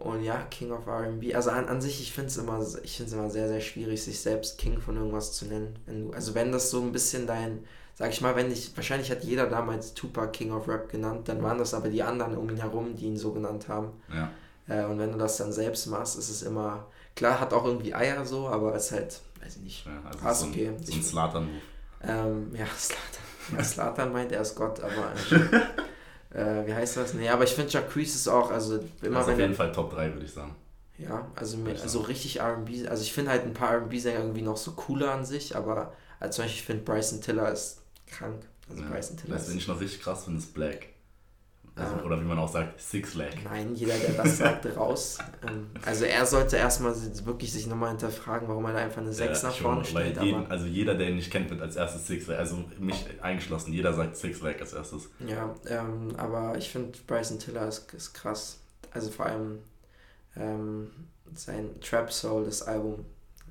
[0.00, 1.35] Und ja, King of RB.
[1.35, 4.80] Also an, an sich, ich finde es immer, immer sehr, sehr schwierig, sich selbst King
[4.80, 5.78] von irgendwas zu nennen.
[5.87, 9.11] Wenn du, also wenn das so ein bisschen dein, sag ich mal, wenn ich, wahrscheinlich
[9.11, 12.48] hat jeder damals Tupac King of Rap genannt, dann waren das aber die anderen um
[12.48, 13.92] ihn herum, die ihn so genannt haben.
[14.12, 14.31] Ja.
[14.68, 17.94] Äh, und wenn du das dann selbst machst, ist es immer, klar, hat auch irgendwie
[17.94, 20.72] Eier so, aber es ist halt, weiß ich nicht, ja, also krass, so ein, okay.
[20.83, 21.61] So ein Slatan-Move.
[22.03, 23.59] Ähm, ja, Slatan.
[23.59, 25.12] Ja, Slatan meint, er ist Gott, aber
[26.33, 27.14] äh, wie heißt das?
[27.14, 29.33] Nee, aber ich finde Jacquees ist auch, also immer also.
[29.33, 30.55] Auf jeden Fall Top 3, würde ich sagen.
[30.99, 34.59] Ja, also mit, also richtig RB, also ich finde halt ein paar RB-Sänger irgendwie noch
[34.59, 38.43] so cooler an sich, aber als zum Beispiel, ich finde Bryson Tiller ist krank.
[38.69, 38.88] Also ja.
[38.90, 39.35] Bryson Tiller.
[39.35, 40.89] Das finde ich noch richtig krass, finde ist Black.
[41.76, 42.02] Also, ja.
[42.02, 43.44] Oder wie man auch sagt, Six Leg.
[43.44, 45.18] Nein, jeder, der das sagt, raus.
[45.46, 49.42] Ähm, also er sollte erstmal wirklich sich nochmal hinterfragen, warum er da einfach eine 6
[49.42, 50.20] ja, nach vorne stellt.
[50.20, 52.38] Jeden, also jeder, der ihn nicht kennt, wird als erstes Six Leg.
[52.38, 55.09] Also mich eingeschlossen, jeder sagt Six Leg als erstes.
[55.26, 58.59] Ja, ähm, aber ich finde Bryson Tiller ist, ist krass.
[58.92, 59.61] Also vor allem
[60.37, 60.90] ähm,
[61.35, 63.06] sein Trap Soul, das Album,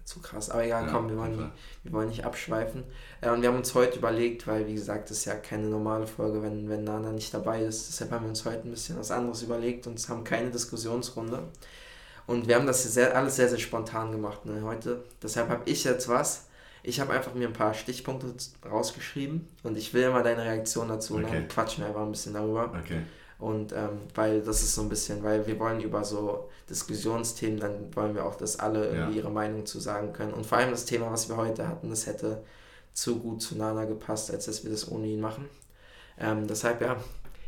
[0.09, 0.49] zu krass.
[0.49, 1.51] Aber egal, ja, komm, wir wollen, nicht,
[1.83, 2.83] wir wollen nicht abschweifen.
[3.21, 6.07] Äh, und wir haben uns heute überlegt, weil wie gesagt, das ist ja keine normale
[6.07, 7.87] Folge, wenn, wenn Nana nicht dabei ist.
[7.87, 11.43] Deshalb haben wir uns heute ein bisschen was anderes überlegt und haben keine Diskussionsrunde.
[12.25, 15.03] Und wir haben das sehr, alles sehr, sehr spontan gemacht ne, heute.
[15.21, 16.47] Deshalb habe ich jetzt was.
[16.81, 18.33] Ich habe einfach mir ein paar Stichpunkte
[18.67, 21.23] rausgeschrieben und ich will immer deine Reaktion dazu okay.
[21.23, 22.73] und dann quatschen wir einfach ein bisschen darüber.
[22.79, 23.01] Okay.
[23.39, 27.95] Und ähm, weil das ist so ein bisschen, weil wir wollen über so Diskussionsthemen, dann
[27.95, 29.23] wollen wir auch, dass alle irgendwie ja.
[29.23, 30.33] ihre Meinung zu sagen können.
[30.33, 32.43] Und vor allem das Thema, was wir heute hatten, das hätte
[32.93, 35.47] zu gut zu Nana gepasst, als dass wir das ohne ihn machen.
[36.19, 36.97] Ähm, deshalb, ja,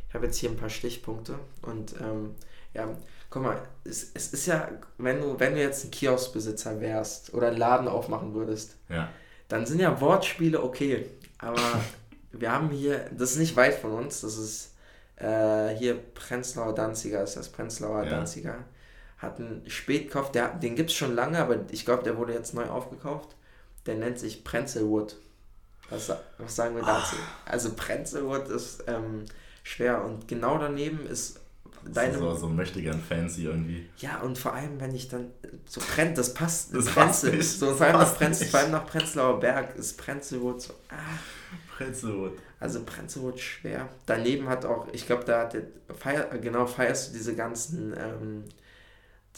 [0.08, 2.36] ich habe jetzt hier ein paar Stichpunkte und ähm,
[2.74, 2.88] ja,
[3.30, 7.48] guck mal, es, es ist ja, wenn du, wenn du jetzt ein Kioskbesitzer wärst oder
[7.48, 9.10] einen Laden aufmachen würdest, ja.
[9.50, 11.06] dann sind ja Wortspiele okay.
[11.38, 11.82] Aber
[12.32, 14.71] wir haben hier, das ist nicht weit von uns, das ist
[15.18, 18.10] äh, hier Prenzlauer Danziger ist das, Prenzlauer ja.
[18.10, 18.66] Danziger,
[19.18, 22.54] hat einen Spätkauf, der, den gibt es schon lange, aber ich glaube, der wurde jetzt
[22.54, 23.36] neu aufgekauft.
[23.86, 25.16] Der nennt sich Prenzelwood.
[25.90, 27.16] Was, was sagen wir dazu?
[27.20, 27.50] Oh.
[27.50, 29.26] Also Prenzelwood ist ähm,
[29.64, 31.40] schwer und genau daneben ist
[31.94, 32.18] deine.
[32.18, 33.90] So, so möchte gern fancy irgendwie.
[33.98, 35.32] Ja, und vor allem, wenn ich dann
[35.66, 36.74] so brennt, das passt.
[36.74, 40.62] Das Prenzel, passt so, vor allem, nach Prenzel, vor allem nach Prenzlauer Berg ist Prenzelwood
[40.62, 40.74] so.
[40.90, 40.96] Ah.
[41.84, 42.34] Prenzelwood.
[42.60, 43.90] Also Prenzelwood schwer.
[44.06, 45.64] Daneben hat auch, ich glaube, da hat der,
[45.94, 48.44] feier, genau, feierst du diese ganzen, ähm,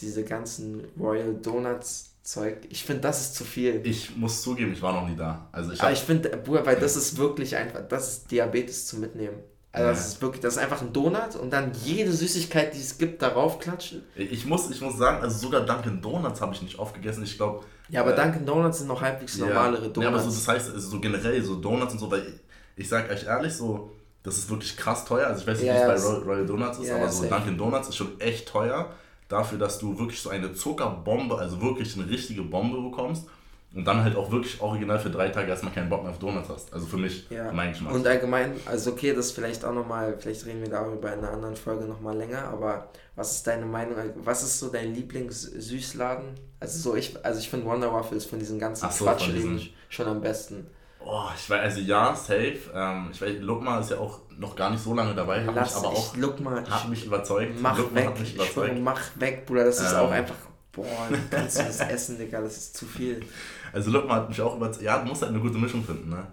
[0.00, 2.66] diese ganzen Royal Donuts Zeug.
[2.70, 3.82] Ich finde, das ist zu viel.
[3.84, 5.46] Ich muss zugeben, ich war noch nie da.
[5.52, 9.36] Also ich Aber ich finde, weil das ist wirklich einfach, das ist Diabetes zu mitnehmen.
[9.72, 12.96] Also das ist wirklich, das ist einfach ein Donut und dann jede Süßigkeit, die es
[12.96, 14.04] gibt, darauf klatschen.
[14.14, 17.24] Ich muss, ich muss sagen, also sogar Dunkin' Donuts habe ich nicht oft gegessen.
[17.24, 17.64] Ich glaube.
[17.88, 20.02] Ja, aber äh, Dunkin' Donuts sind noch halbwegs normalere Donuts.
[20.02, 22.34] Ja, aber so, das heißt, also so generell so Donuts und so, weil ich,
[22.76, 23.90] ich sage euch ehrlich, so
[24.22, 25.26] das ist wirklich krass teuer.
[25.26, 27.58] Also ich weiß nicht, ja, wie es bei Royal, Donuts ist, ja, aber so Dunkin'
[27.58, 28.90] Donuts ist schon echt teuer
[29.28, 33.26] dafür, dass du wirklich so eine Zuckerbombe, also wirklich eine richtige Bombe bekommst
[33.74, 36.48] und dann halt auch wirklich original für drei Tage erstmal keinen Bock mehr auf Donuts
[36.48, 36.72] hast.
[36.72, 37.50] Also für mich, ja.
[37.52, 37.92] meinen Geschmack.
[37.92, 41.56] Und allgemein, also okay, das vielleicht auch nochmal, vielleicht reden wir darüber in einer anderen
[41.56, 46.34] Folge nochmal länger, aber was ist deine Meinung, was ist so dein Lieblings-Süßladen?
[46.60, 50.20] Also so, ich, also ich finde Wonder Waffles von diesen ganzen so, Quatschläden schon am
[50.20, 50.66] besten.
[51.06, 52.58] Oh, ich weiß, also ja, safe.
[52.74, 55.74] Ähm, ich weiß, Lukma ist ja auch noch gar nicht so lange dabei, hat Lass
[55.74, 57.60] mich aber auch Lukma, hat mich überzeugt.
[57.60, 58.68] Mach Lukma weg, mich überzeugt.
[58.68, 60.36] Schwöre, mach weg, Bruder, das ist ähm, auch einfach,
[60.72, 63.20] boah, du kannst das essen, Digga, das ist zu viel.
[63.74, 66.26] Also Lukma hat mich auch überzeugt, ja, du musst halt eine gute Mischung finden, ne?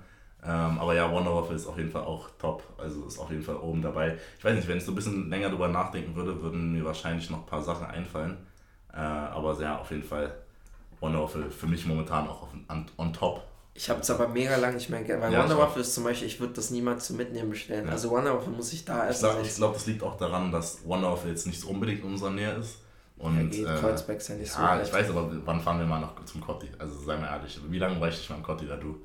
[0.43, 3.43] Ähm, aber ja, Wonder Waffle ist auf jeden Fall auch top, also ist auf jeden
[3.43, 4.17] Fall oben dabei.
[4.37, 7.29] Ich weiß nicht, wenn ich so ein bisschen länger drüber nachdenken würde, würden mir wahrscheinlich
[7.29, 8.37] noch ein paar Sachen einfallen.
[8.93, 10.33] Äh, aber ja, auf jeden Fall
[10.99, 13.43] Wonder Waffle für mich momentan auch on, on top.
[13.73, 15.21] Ich habe es aber mega lange nicht mehr gegessen.
[15.21, 17.85] Weil ja, Wonder Waffle ist zum Beispiel, ich würde das niemals zum Mitnehmen bestellen.
[17.85, 17.91] Ja.
[17.91, 19.25] Also Wonder Waffle muss ich da essen.
[19.25, 22.11] Ich glaube, glaub, das liegt auch daran, dass Wonder Waffle jetzt nicht so unbedingt in
[22.11, 22.80] unserer Nähe ist.
[23.21, 24.59] Und, ja, geht, äh, Kreuzberg ist ja nicht so.
[24.59, 26.69] Ja, ich weiß, aber wann fahren wir mal noch zum Kotti?
[26.79, 28.99] Also sei mal ehrlich, wie lange bräuchte ich mal im Kotti da du?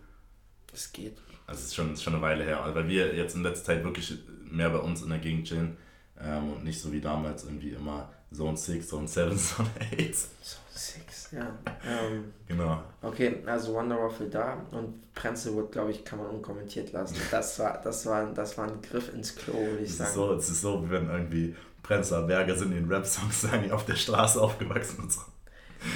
[0.72, 1.18] Es geht.
[1.46, 2.62] Also es ist schon, ist schon eine Weile her.
[2.62, 4.14] Also, weil wir jetzt in letzter Zeit wirklich
[4.50, 5.76] mehr bei uns in der Gegend chillen
[6.18, 9.98] ähm, und nicht so wie damals irgendwie immer Zone 6, Zone 7, Zone 8.
[9.98, 11.58] Zone 6, ja.
[11.86, 12.82] Ähm, genau.
[13.02, 17.16] Okay, also Wonder Waffle da und Prenzlwood, glaube ich, kann man unkommentiert lassen.
[17.30, 20.14] Das war, das war, das war ein Griff ins Klo, würde ich sagen.
[20.14, 21.54] So, es ist so, wie wenn irgendwie
[21.86, 25.20] Prenzler Berger sind in den Rap-Songs sagen, die auf der Straße aufgewachsen und so.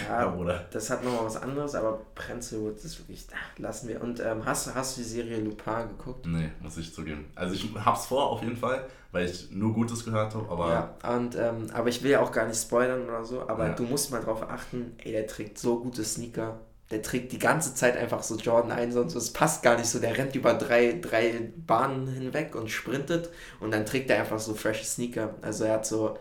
[0.08, 0.68] Ja, ja oder?
[0.70, 4.00] das hat nochmal was anderes, aber Prenzlwood ist wirklich, ach, lassen wir.
[4.00, 6.26] Und ähm, hast, hast du die Serie Lupin geguckt?
[6.26, 7.26] Nee, muss ich zugeben.
[7.34, 10.68] Also ich hab's vor auf jeden Fall, weil ich nur Gutes gehört habe, aber...
[11.02, 13.74] Ja, und, ähm, aber ich will ja auch gar nicht spoilern oder so, aber ja.
[13.74, 16.60] du musst mal drauf achten, ey, der trägt so gute Sneaker.
[16.90, 19.18] Der trägt die ganze Zeit einfach so Jordan 1 und so.
[19.18, 20.00] Es passt gar nicht so.
[20.00, 24.54] Der rennt über drei, drei Bahnen hinweg und sprintet und dann trägt er einfach so
[24.54, 25.34] frische Sneaker.
[25.42, 26.18] Also er hat so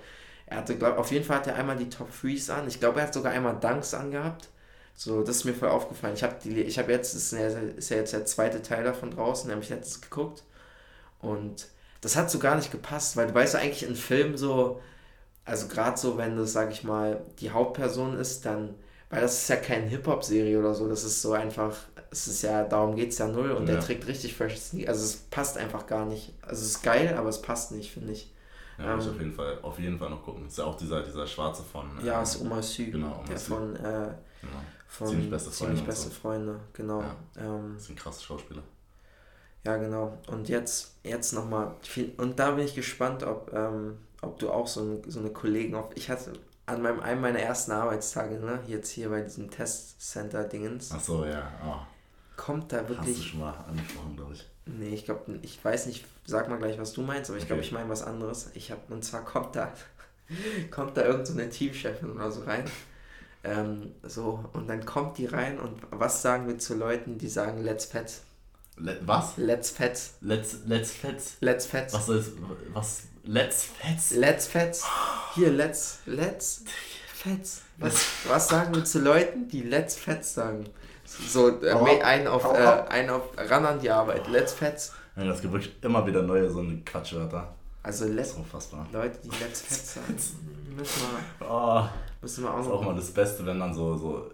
[0.50, 2.68] er hatte, glaube auf jeden Fall hat er einmal die Top Threes an.
[2.68, 4.50] Ich glaube, er hat sogar einmal Dunks angehabt.
[4.96, 6.16] So, das ist mir voll aufgefallen.
[6.16, 9.50] Ich habe ich habe jetzt, ist ja, ist ja jetzt der zweite Teil davon draußen,
[9.52, 10.44] habe ich letztens geguckt.
[11.22, 11.68] Und
[12.02, 14.82] das hat so gar nicht gepasst, weil du weißt ja eigentlich in Filmen so,
[15.46, 18.76] also gerade so, wenn das, sag ich mal, die Hauptperson ist, dann,
[19.10, 21.76] weil das ist ja keine Hip-Hop-Serie oder so, das ist so einfach,
[22.12, 23.74] es ist ja, darum geht es ja null und ja.
[23.74, 24.90] der trägt richtig fresh Sneakers.
[24.90, 26.34] Also es passt einfach gar nicht.
[26.42, 28.32] Also es ist geil, aber es passt nicht, finde ich.
[28.78, 30.48] Ja, muss ähm, auf jeden Fall, auf jeden Fall noch gucken.
[30.48, 31.86] Ist ja auch dieser, dieser Schwarze von.
[32.04, 32.92] Ja, ähm, ist Oma Sü.
[32.92, 33.54] Genau, Oma der Sü.
[33.54, 34.62] von, äh, genau.
[34.88, 35.76] von ziemlich beste Freunde.
[35.76, 36.14] Ziemlich beste so.
[36.14, 37.02] Freunde, genau.
[37.02, 38.64] Ja, ähm, das sind krasse Schauspieler.
[39.66, 40.18] Ja, genau.
[40.28, 41.76] Und jetzt, jetzt nochmal.
[42.18, 45.76] Und da bin ich gespannt, ob, ähm, ob du auch so, ein, so eine Kollegen
[45.76, 45.90] auf.
[45.96, 46.32] Ich hatte
[46.70, 50.92] an meinem, einem meiner ersten Arbeitstage, ne, jetzt hier bei diesem Testcenter-Dingens.
[50.94, 51.52] Ach so, ja.
[51.66, 51.78] Oh.
[52.36, 53.18] Kommt da wirklich.
[53.18, 54.48] Hast du schon mal angesprochen, glaube ich.
[54.66, 57.50] Nee, ich glaube, ich weiß nicht, sag mal gleich, was du meinst, aber ich okay.
[57.50, 58.52] glaube, ich meine was anderes.
[58.54, 59.74] Ich habe, und zwar kommt da,
[60.72, 62.66] kommt da irgendeine so Teamchefin oder so rein.
[63.44, 67.64] Ähm, so, und dann kommt die rein und was sagen wir zu Leuten, die sagen
[67.64, 68.22] Let's Pets?
[68.78, 69.38] Le was?
[69.38, 70.16] Let's Pets.
[70.22, 71.38] Let's, let's Pets?
[71.40, 71.94] Let's Pets.
[71.94, 72.34] Was ist,
[72.74, 74.16] was, Let's Pets?
[74.16, 74.88] Let's Pets.
[75.36, 76.64] Hier, Let's, Let's
[77.22, 77.62] Pets.
[77.78, 80.66] Was, was sagen wir zu Leuten, die Let's Pets sagen?
[81.06, 84.28] So, äh, oh, ein, auf, oh, äh, ein auf ran an die Arbeit.
[84.30, 84.94] Let's Fets.
[85.16, 87.54] Ja, das gibt wirklich immer wieder neue so eine Quatschwörter.
[87.84, 88.88] Also let's, unfassbar.
[88.92, 90.08] Leute, die Let's Fets sagen,
[90.76, 91.02] müssen
[91.40, 91.84] wir, oh,
[92.24, 94.32] müssen wir auch das ist auch mal das Beste, wenn dann so, so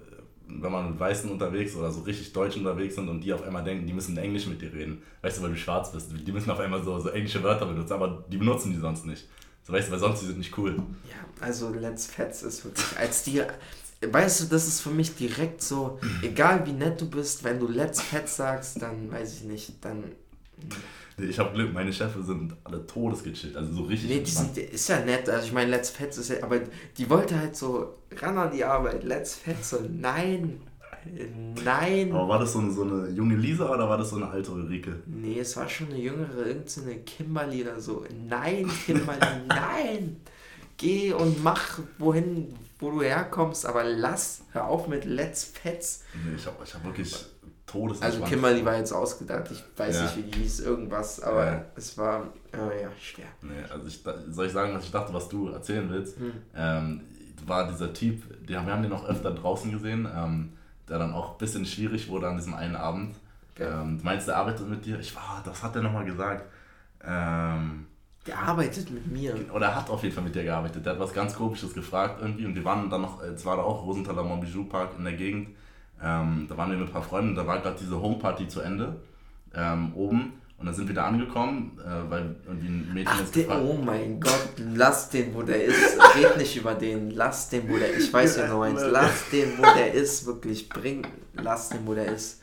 [0.47, 3.63] wenn man mit Weißen unterwegs oder so richtig Deutsch unterwegs sind und die auf einmal
[3.63, 5.01] denken, die müssen Englisch mit dir reden.
[5.21, 6.09] Weißt du, weil du schwarz bist.
[6.11, 9.27] Die müssen auf einmal so, so englische Wörter benutzen, aber die benutzen die sonst nicht.
[9.63, 10.75] So weißt du, weil sonst die sind nicht cool.
[11.09, 13.41] Ja, also Let's Fets ist wirklich, als die,
[14.01, 17.67] weißt du, das ist für mich direkt so, egal wie nett du bist, wenn du
[17.67, 20.03] Let's Pet sagst, dann weiß ich nicht, dann.
[21.17, 24.09] Ich habe Glück, meine Chefs sind alle todesgechillt, also so richtig.
[24.09, 26.59] Nee, die sind, ist ja nett, also ich meine, Let's Pets ist ja, aber
[26.97, 30.59] die wollte halt so ran an die Arbeit, Let's Pets, so nein,
[31.63, 32.11] nein.
[32.11, 34.51] Aber war das so eine, so eine junge Lisa oder war das so eine alte
[34.51, 35.03] Ulrike?
[35.05, 38.05] Nee, es war schon eine jüngere, irgendeine Kimberly oder so.
[38.27, 40.17] Nein, Kimberly, nein!
[40.77, 46.03] Geh und mach, wohin, wo du herkommst, aber lass, hör auf mit Let's Pets.
[46.25, 47.25] Nee, ich habe ich hab wirklich
[47.75, 48.01] Todes.
[48.01, 50.03] Also Kimberly war jetzt ausgedacht, ich weiß ja.
[50.03, 51.65] nicht, wie die hieß, irgendwas, aber ja.
[51.75, 53.25] es war, äh, ja, schwer.
[53.41, 56.17] Nee, also ich, soll ich sagen, was ich dachte, was du erzählen willst?
[56.17, 56.31] Hm.
[56.55, 57.01] Ähm,
[57.45, 60.53] war dieser Typ, wir haben den auch öfter draußen gesehen, ähm,
[60.87, 63.15] der dann auch ein bisschen schwierig wurde an diesem einen Abend.
[63.55, 63.67] Okay.
[63.69, 64.99] Ähm, du meinst, der arbeitet mit dir?
[64.99, 66.45] Ich war, das hat er nochmal gesagt.
[67.03, 67.85] Ähm,
[68.25, 69.35] der arbeitet mit mir.
[69.53, 70.85] Oder hat auf jeden Fall mit dir gearbeitet.
[70.85, 73.63] Der hat was ganz Komisches gefragt irgendwie und wir waren dann noch, es war da
[73.63, 75.49] auch Rosenthaler Montbijou Park in der Gegend.
[76.01, 78.97] Ähm, da waren wir mit ein paar Freunden, da war gerade diese Homeparty zu Ende
[79.55, 83.49] ähm, oben Und dann sind wir da angekommen, äh, weil irgendwie ein Mädchen Ach, den,
[83.49, 85.97] Oh mein Gott, lass den, wo der ist.
[86.15, 87.11] Red nicht über den.
[87.11, 88.07] Lass den, wo der ist.
[88.07, 88.85] Ich weiß, wie du meinst.
[88.89, 90.25] Lass den, wo der ist.
[90.25, 91.05] Wirklich, bring.
[91.33, 92.41] Lass den, wo der ist.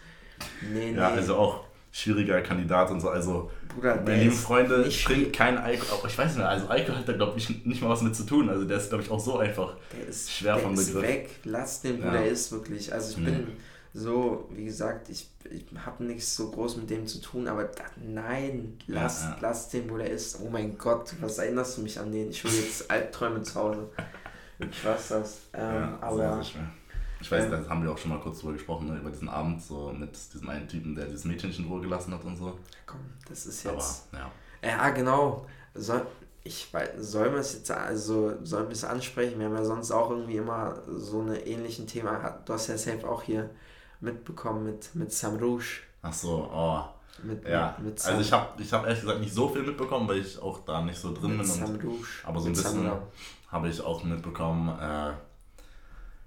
[0.73, 0.99] Nee, nee.
[0.99, 3.09] Ja, also auch schwieriger Kandidat und so.
[3.09, 6.09] Also, Bruder, meine lieben Freunde, trinkt kein Alkohol.
[6.09, 8.25] Ich weiß nicht mehr, also Alkohol hat da, glaube ich, nicht mal was mit zu
[8.25, 8.49] tun.
[8.49, 10.95] Also, der ist, glaube ich, auch so einfach der ist, schwer der vom Begriff.
[10.95, 11.31] Ist weg.
[11.45, 12.13] Lass den, wo ja.
[12.13, 12.93] der ist, wirklich.
[12.93, 13.31] Also, ich nee.
[13.31, 13.47] bin
[13.95, 17.85] so, wie gesagt, ich, ich habe nichts so groß mit dem zu tun, aber da,
[18.03, 19.37] nein, lass, ja, ja.
[19.41, 20.41] lass den, wo der ist.
[20.41, 22.31] Oh mein Gott, was erinnerst du mich an den?
[22.31, 23.89] Ich will jetzt Albträume zu Hause.
[24.71, 25.41] Ich weiß das.
[25.55, 26.41] Ähm, aber.
[27.23, 29.29] Ich weiß, ähm, da haben wir auch schon mal kurz drüber gesprochen, ne, über diesen
[29.29, 32.59] Abend, so mit diesem einen Typen, der dieses Mädchen in Ruhe gelassen hat und so.
[32.85, 34.09] Komm, das ist jetzt.
[34.13, 34.23] Aber,
[34.63, 34.69] ja.
[34.69, 35.47] Ja, genau.
[35.75, 36.05] Soll,
[36.43, 39.39] ich weiß, sollen wir es jetzt, also sollen wir es ansprechen?
[39.39, 42.41] Wir haben ja sonst auch irgendwie immer so eine ähnlichen Thema.
[42.45, 43.51] Du hast ja safe auch hier
[44.01, 45.83] mitbekommen mit, mit Sam Rouge.
[46.03, 46.81] Ach so, oh.
[47.23, 50.09] Mit, ja, mit, mit also ich habe ich hab ehrlich gesagt nicht so viel mitbekommen,
[50.09, 51.47] weil ich auch da nicht so drin bin.
[51.47, 52.09] Sam Rouge.
[52.25, 52.91] Aber so ein bisschen
[53.49, 54.77] habe ich auch mitbekommen.
[54.81, 55.13] Äh,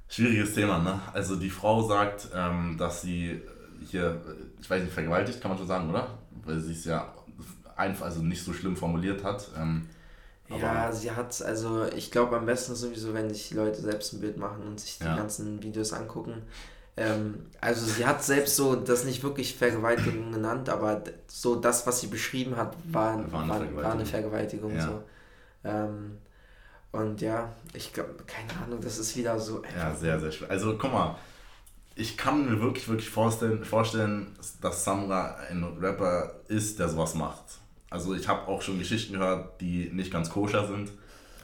[0.07, 0.99] schwieriges Thema, ne?
[1.13, 3.41] Also die Frau sagt, ähm, dass sie
[3.89, 4.21] hier,
[4.61, 6.17] ich weiß nicht, vergewaltigt, kann man schon sagen, oder?
[6.43, 7.13] Weil sie es ja
[7.75, 9.49] einfach, also nicht so schlimm formuliert hat.
[9.57, 9.87] Ähm,
[10.49, 14.21] ja, sie hat, also ich glaube am besten sowieso, wenn sich die Leute selbst ein
[14.21, 15.15] Bild machen und sich die ja.
[15.15, 16.43] ganzen Videos angucken.
[16.97, 21.99] Ähm, also sie hat selbst so das nicht wirklich Vergewaltigung genannt, aber so das, was
[21.99, 23.83] sie beschrieben hat, war, war, eine, war, Vergewaltigung.
[23.83, 24.75] War eine Vergewaltigung.
[24.75, 24.81] Ja.
[24.81, 25.03] So.
[25.63, 26.17] Ähm,
[26.95, 29.61] und ja, ich glaube, keine Ahnung, das ist wieder so.
[29.77, 30.49] Ja, sehr, sehr schwer.
[30.49, 31.15] Also guck mal,
[31.95, 37.43] ich kann mir wirklich, wirklich vorstellen, vorstellen dass Samra ein Rapper ist, der sowas macht.
[37.89, 40.89] Also ich habe auch schon Geschichten gehört, die nicht ganz koscher sind.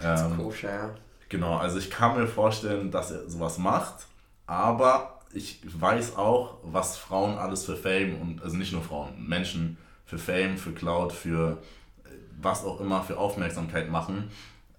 [0.01, 0.89] Ganz ähm, koscher, ja.
[1.29, 4.05] Genau, also ich kann mir vorstellen, dass er sowas macht,
[4.47, 9.77] aber ich weiß auch, was Frauen alles für Fame und, also nicht nur Frauen, Menschen
[10.05, 11.57] für Fame, für Cloud, für
[12.03, 12.09] äh,
[12.41, 14.29] was auch immer, für Aufmerksamkeit machen.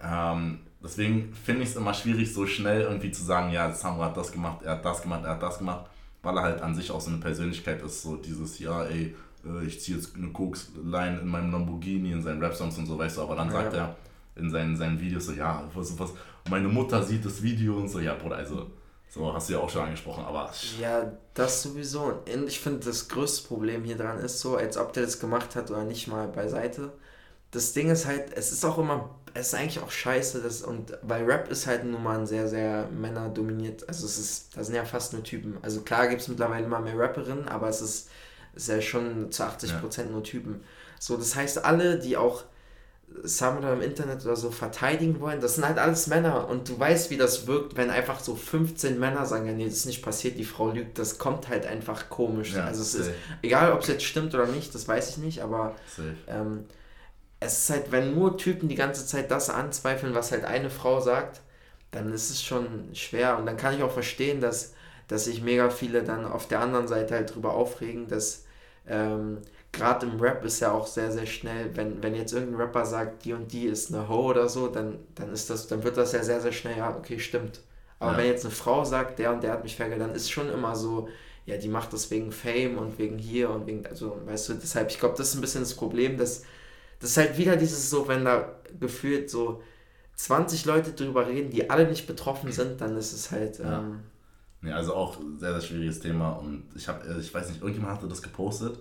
[0.02, 4.16] Ähm, deswegen finde ich es immer schwierig, so schnell irgendwie zu sagen, ja, Samra hat
[4.16, 5.86] das gemacht, er hat das gemacht, er hat das gemacht,
[6.22, 9.64] weil er halt an sich auch so eine Persönlichkeit ist, so dieses, ja, ey, äh,
[9.64, 13.22] ich ziehe jetzt eine Koks-Line in meinem Lamborghini, in seinen Rap-Songs und so, weißt du,
[13.22, 13.52] aber dann ja.
[13.52, 13.96] sagt er
[14.34, 16.12] in seinen, seinen Videos so, ja, was, was,
[16.48, 18.66] meine Mutter sieht das Video und so, ja, Bruder, also
[19.12, 20.50] so hast du ja auch schon angesprochen, aber.
[20.80, 22.22] Ja, das sowieso.
[22.34, 25.54] Und ich finde, das größte Problem hier dran ist so, als ob der das gemacht
[25.54, 26.90] hat oder nicht mal beiseite.
[27.50, 30.96] Das Ding ist halt, es ist auch immer, es ist eigentlich auch scheiße, das, und
[31.02, 34.74] weil Rap ist halt nun mal ein sehr, sehr männerdominiert, also es ist, da sind
[34.74, 35.56] ja fast nur Typen.
[35.62, 38.10] Also klar gibt es mittlerweile immer mehr Rapperinnen, aber es ist,
[38.54, 40.04] ist ja schon zu 80% ja.
[40.06, 40.62] nur Typen.
[40.98, 42.44] So, das heißt, alle, die auch
[43.22, 47.10] Samra im Internet oder so verteidigen wollen, das sind halt alles Männer und du weißt,
[47.10, 50.38] wie das wirkt, wenn einfach so 15 Männer sagen, ja, nee, das ist nicht passiert,
[50.38, 52.54] die Frau lügt, das kommt halt einfach komisch.
[52.54, 53.04] Ja, also es safe.
[53.04, 55.76] ist, egal ob es jetzt stimmt oder nicht, das weiß ich nicht, aber
[56.26, 56.64] ähm,
[57.44, 61.00] es ist halt, wenn nur Typen die ganze Zeit das anzweifeln, was halt eine Frau
[61.00, 61.40] sagt,
[61.90, 64.74] dann ist es schon schwer und dann kann ich auch verstehen, dass,
[65.09, 68.44] dass sich mega viele dann auf der anderen Seite halt drüber aufregen, dass
[68.88, 69.38] ähm,
[69.72, 73.24] gerade im Rap ist ja auch sehr, sehr schnell, wenn, wenn jetzt irgendein Rapper sagt,
[73.24, 76.12] die und die ist eine Ho oder so, dann, dann ist das, dann wird das
[76.12, 77.61] ja sehr, sehr schnell, ja, okay, stimmt.
[77.98, 78.18] Aber ja.
[78.18, 80.76] wenn jetzt eine Frau sagt, der und der hat mich vergewaltigt, dann ist schon immer
[80.76, 81.09] so,
[81.46, 84.90] ja, die macht das wegen Fame und wegen hier und wegen, also, weißt du, deshalb,
[84.90, 86.42] ich glaube, das ist ein bisschen das Problem, dass
[87.02, 88.48] das ist halt wieder dieses so, wenn da
[88.80, 89.62] gefühlt so
[90.14, 93.58] 20 Leute drüber reden, die alle nicht betroffen sind, dann ist es halt.
[93.58, 93.80] Ja.
[93.80, 94.00] Ähm,
[94.62, 98.08] ja, also auch sehr, sehr schwieriges Thema und ich habe, ich weiß nicht, irgendjemand hatte
[98.08, 98.78] das gepostet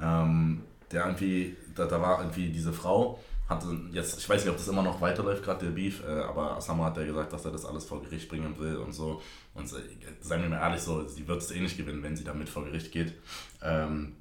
[0.00, 4.56] ähm, der irgendwie, da, da war irgendwie diese Frau, hatte jetzt, ich weiß nicht, ob
[4.56, 7.52] das immer noch weiterläuft, gerade der Beef, äh, aber Asama hat ja gesagt, dass er
[7.52, 9.20] das alles vor Gericht bringen will und so.
[9.54, 9.76] Und äh,
[10.20, 12.64] seien wir mal ehrlich, so, sie wird es eh nicht gewinnen, wenn sie damit vor
[12.64, 13.14] Gericht geht.
[13.62, 14.16] Ähm,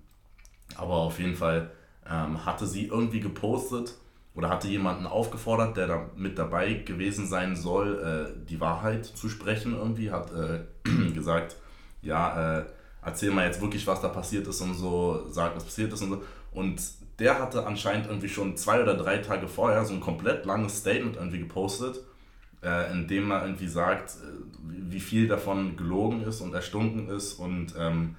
[0.75, 1.71] aber auf jeden Fall
[2.09, 3.95] ähm, hatte sie irgendwie gepostet
[4.35, 7.99] oder hatte jemanden aufgefordert, der da mit dabei gewesen sein soll,
[8.35, 10.61] äh, die Wahrheit zu sprechen irgendwie, hat äh,
[11.13, 11.57] gesagt,
[12.01, 12.65] ja, äh,
[13.03, 16.09] erzähl mal jetzt wirklich, was da passiert ist und so, sag, was passiert ist und
[16.09, 16.23] so.
[16.51, 16.81] Und
[17.19, 21.17] der hatte anscheinend irgendwie schon zwei oder drei Tage vorher so ein komplett langes Statement
[21.17, 21.99] irgendwie gepostet,
[22.63, 27.33] äh, in dem er irgendwie sagt, äh, wie viel davon gelogen ist und erstunken ist
[27.33, 28.15] und ähm,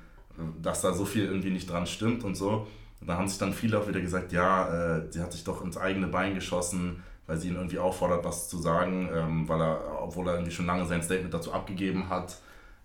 [0.62, 2.66] dass da so viel irgendwie nicht dran stimmt und so.
[3.00, 5.64] Und da haben sich dann viele auch wieder gesagt, ja, äh, sie hat sich doch
[5.64, 10.02] ins eigene Bein geschossen, weil sie ihn irgendwie auffordert, was zu sagen, ähm, weil er,
[10.02, 12.36] obwohl er irgendwie schon lange sein Statement dazu abgegeben hat.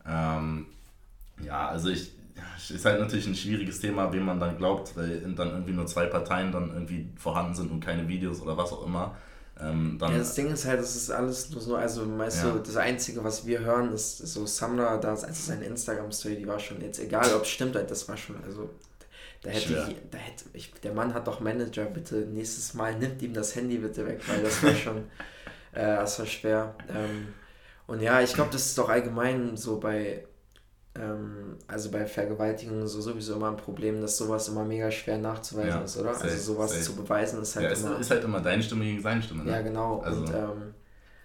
[0.08, 0.68] Ähm,
[1.44, 2.14] ja, also ich,
[2.70, 6.06] ist halt natürlich ein schwieriges Thema, wem man dann glaubt, weil dann irgendwie nur zwei
[6.06, 9.16] Parteien dann irgendwie vorhanden sind und keine Videos oder was auch immer.
[9.60, 12.52] Ähm, ja, das Ding ist halt, das ist alles nur so, also weißt ja.
[12.52, 16.60] du, das Einzige, was wir hören, ist so Sumner, da also seine Instagram-Story, die war
[16.60, 18.70] schon jetzt, egal ob es stimmt, das war schon, also
[19.46, 23.22] Da hätte ich, da hätte ich, der Mann hat doch Manager, bitte nächstes Mal nimmt
[23.22, 24.98] ihm das Handy bitte weg, weil das war schon,
[25.72, 26.74] äh, das war schwer.
[26.90, 27.28] Ähm,
[27.86, 30.26] und ja, ich glaube, das ist doch allgemein so bei,
[30.96, 35.70] ähm, also bei Vergewaltigungen so sowieso immer ein Problem, dass sowas immer mega schwer nachzuweisen
[35.70, 36.16] ja, ist, oder?
[36.16, 36.82] Safe, also sowas safe.
[36.82, 38.00] zu beweisen ist halt ja, immer.
[38.00, 39.52] ist halt immer deine Stimme gegen seine Stimme, ne?
[39.52, 40.00] Ja, genau.
[40.00, 40.22] Also.
[40.22, 40.74] Und ähm,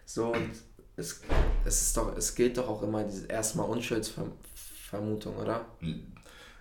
[0.05, 0.51] so, und
[0.97, 1.23] es,
[1.65, 5.65] es ist doch, es gilt doch auch immer diese erstmal Unschuldsvermutung, oder?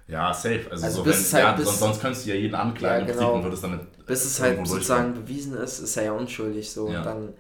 [0.10, 0.66] Ja, safe.
[0.72, 3.14] Also, also so, wenn, halt ja, bis, sonst, sonst könntest du ja jeden anklagen ja,
[3.14, 3.36] genau.
[3.36, 3.82] und würdest damit.
[4.06, 6.90] Bis es halt sozusagen bewiesen ist, ist er ja unschuldig so.
[6.90, 7.00] Ja.
[7.00, 7.34] Und dann,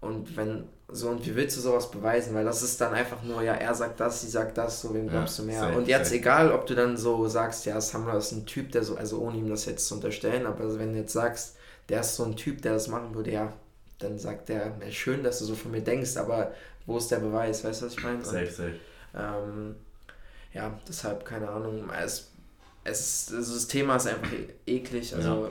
[0.00, 2.34] und wenn, so, und wie willst du sowas beweisen?
[2.34, 5.08] Weil das ist dann einfach nur, ja, er sagt das, sie sagt das, so, wem
[5.08, 5.60] glaubst ja, du mehr?
[5.60, 6.16] Safe, und jetzt, safe.
[6.16, 9.36] egal, ob du dann so sagst, ja, Samra ist ein Typ, der so, also ohne
[9.36, 11.56] ihm das jetzt zu unterstellen, aber wenn du jetzt sagst,
[11.88, 13.52] der ist so ein Typ, der das machen würde, ja,
[14.00, 16.52] dann sagt der, schön, dass du so von mir denkst, aber
[16.86, 17.62] wo ist der Beweis?
[17.62, 18.24] Weißt du, was ich meine?
[18.24, 18.74] Safe, safe.
[19.14, 19.76] Ähm,
[20.52, 21.88] ja, deshalb, keine Ahnung.
[21.90, 22.32] Es,
[22.84, 24.30] es, also das Thema ist einfach
[24.66, 25.14] eklig.
[25.14, 25.50] Also, ja.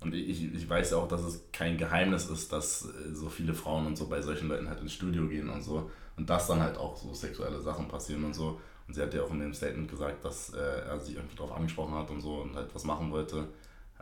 [0.00, 3.86] Und ich, ich weiß auch, dass es kein Geheimnis ist, dass äh, so viele Frauen
[3.86, 5.90] und so bei solchen Leuten halt ins Studio gehen und so.
[6.16, 8.60] Und dass dann halt auch so sexuelle Sachen passieren und so.
[8.86, 11.52] Und sie hat ja auch in dem Statement gesagt, dass äh, er sie irgendwie darauf
[11.52, 13.48] angesprochen hat und so und halt was machen wollte.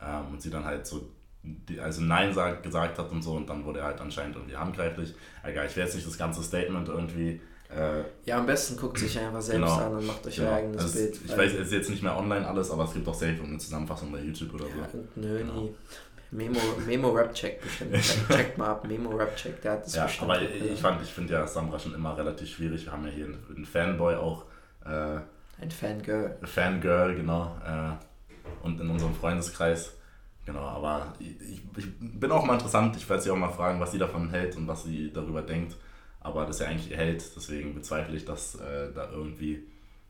[0.00, 1.08] Ähm, und sie dann halt so
[1.42, 4.56] die, also Nein sagt, gesagt hat und so und dann wurde er halt anscheinend irgendwie
[4.56, 5.14] handgreiflich.
[5.42, 7.40] Egal, ich werde jetzt nicht das ganze Statement irgendwie.
[7.70, 10.48] Äh, ja, am besten guckt sich einfach selbst genau, an und macht euch genau.
[10.48, 11.20] euer eigenes also Bild.
[11.24, 13.58] Ich weiß, es ist jetzt nicht mehr online alles, aber es gibt auch safe eine
[13.58, 15.04] Zusammenfassung bei YouTube oder ja, so.
[15.16, 15.52] Nö, genau.
[15.54, 15.74] nie.
[16.30, 17.94] Memo, Memo Rap Check bestimmt.
[18.28, 21.34] Check mal ab, Memo Rap Check, der hat das Ja, aber ich, fand, ich finde
[21.34, 22.84] ja Samra schon immer relativ schwierig.
[22.84, 24.44] Wir haben ja hier einen, einen Fanboy auch.
[24.84, 25.20] Äh,
[25.60, 26.36] ein Fangirl.
[26.42, 27.56] Fangirl, genau.
[27.64, 29.92] Äh, und in unserem Freundeskreis
[30.46, 32.94] Genau, aber ich, ich, bin auch mal interessant.
[32.96, 35.76] Ich werde sie auch mal fragen, was sie davon hält und was sie darüber denkt.
[36.24, 39.62] Aber das ist ja eigentlich Held, deswegen bezweifle ich, dass äh, da irgendwie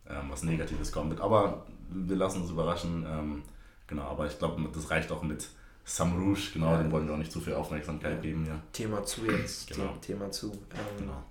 [0.09, 1.21] ähm, was Negatives kommt.
[1.21, 3.05] Aber wir lassen uns überraschen.
[3.07, 3.43] Ähm,
[3.89, 5.49] genau, aber ich glaube, das reicht auch mit
[5.85, 6.53] Sam Rouge.
[6.53, 6.79] Genau, ja.
[6.79, 8.21] dem wollen wir auch nicht zu viel Aufmerksamkeit ja.
[8.21, 8.47] geben.
[8.47, 8.63] Ja.
[8.73, 9.69] Thema zu jetzt.
[9.69, 9.97] Genau.
[10.01, 10.53] Thema zu.
[10.53, 11.23] Ähm, genau.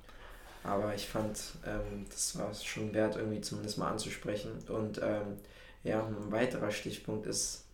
[0.65, 4.51] Aber ich fand, ähm, das war es schon wert, irgendwie zumindest mal anzusprechen.
[4.67, 5.37] Und ähm,
[5.83, 7.65] ja, ein weiterer Stichpunkt ist,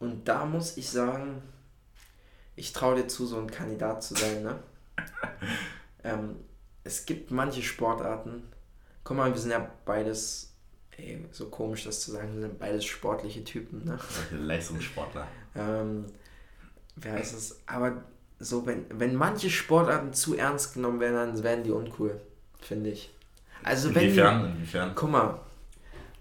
[0.00, 1.40] und da muss ich sagen,
[2.56, 4.42] ich traue dir zu, so ein Kandidat zu sein.
[4.42, 4.58] Ne?
[6.04, 6.36] ähm,
[6.84, 8.42] es gibt manche Sportarten,
[9.04, 10.52] guck mal, wir sind ja beides,
[10.96, 13.84] ey, so komisch das zu sagen, wir sind beides sportliche Typen.
[13.84, 13.98] Ne?
[14.32, 15.26] Leistungssportler.
[15.54, 16.06] ähm,
[16.96, 17.60] wie heißt es?
[17.66, 18.02] Aber
[18.38, 22.20] so, wenn, wenn manche Sportarten zu ernst genommen werden, dann werden die uncool,
[22.60, 23.10] finde ich.
[23.62, 24.50] Also inwiefern, wenn.
[24.56, 24.92] Inwiefern?
[24.94, 25.40] Guck mal.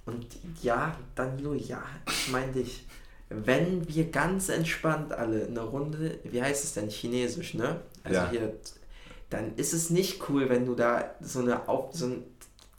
[0.06, 0.26] Und
[0.62, 2.86] ja, Danilo, ja, ich meine dich
[3.32, 7.80] wenn wir ganz entspannt alle eine Runde, wie heißt es denn, Chinesisch, ne?
[8.04, 8.30] Also ja.
[8.30, 8.54] hier,
[9.32, 12.24] dann ist es nicht cool, wenn du da so eine auf, so ein,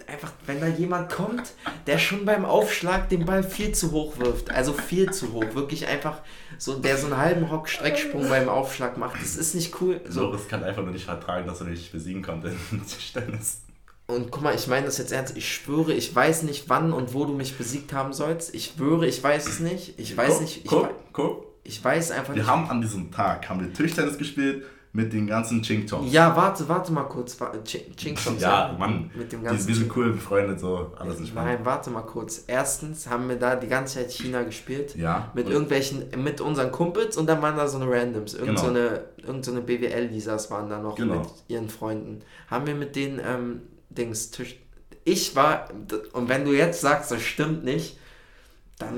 [0.06, 1.54] einfach, wenn da jemand kommt,
[1.86, 5.86] der schon beim Aufschlag den Ball viel zu hoch wirft, also viel zu hoch, wirklich
[5.88, 6.20] einfach
[6.58, 10.00] so, der so einen halben Hock-Strecksprung beim Aufschlag macht, das ist nicht cool.
[10.06, 13.62] So, Loris kann einfach nur nicht vertragen, dass er nicht besiegen konnte in Tischtennis.
[14.06, 15.36] Und guck mal, ich meine das jetzt ernst.
[15.38, 18.54] Ich schwöre, ich weiß nicht, wann und wo du mich besiegt haben sollst.
[18.54, 19.98] Ich schwöre, ich weiß es nicht.
[19.98, 20.56] Ich weiß guck, nicht.
[20.58, 21.46] Ich, guck, guck.
[21.64, 22.46] ich weiß einfach wir nicht.
[22.46, 26.12] Wir haben an diesem Tag haben wir Tischtennis gespielt mit den ganzen Ching Chongs.
[26.12, 27.38] Ja, warte, warte mal kurz.
[27.64, 28.42] Ching Chongs.
[28.42, 29.11] ja, Mann.
[29.14, 31.46] Mit dem ganzen wir sind cool befreundet, so alles entspannt.
[31.46, 32.44] Nein, warte mal kurz.
[32.46, 34.94] Erstens haben wir da die ganze Zeit China gespielt.
[34.94, 35.31] Ja.
[35.35, 38.35] Mit irgendwelchen, mit unseren Kumpels und dann waren da so eine Randoms.
[38.35, 38.61] Irgend genau.
[38.61, 41.20] so eine, irgend so eine BWL-Lisas waren da noch genau.
[41.20, 42.20] mit ihren Freunden.
[42.48, 44.59] Haben wir mit denen ähm, Dings Tisch.
[45.05, 45.68] Ich war,
[46.12, 47.98] und wenn du jetzt sagst, das stimmt nicht,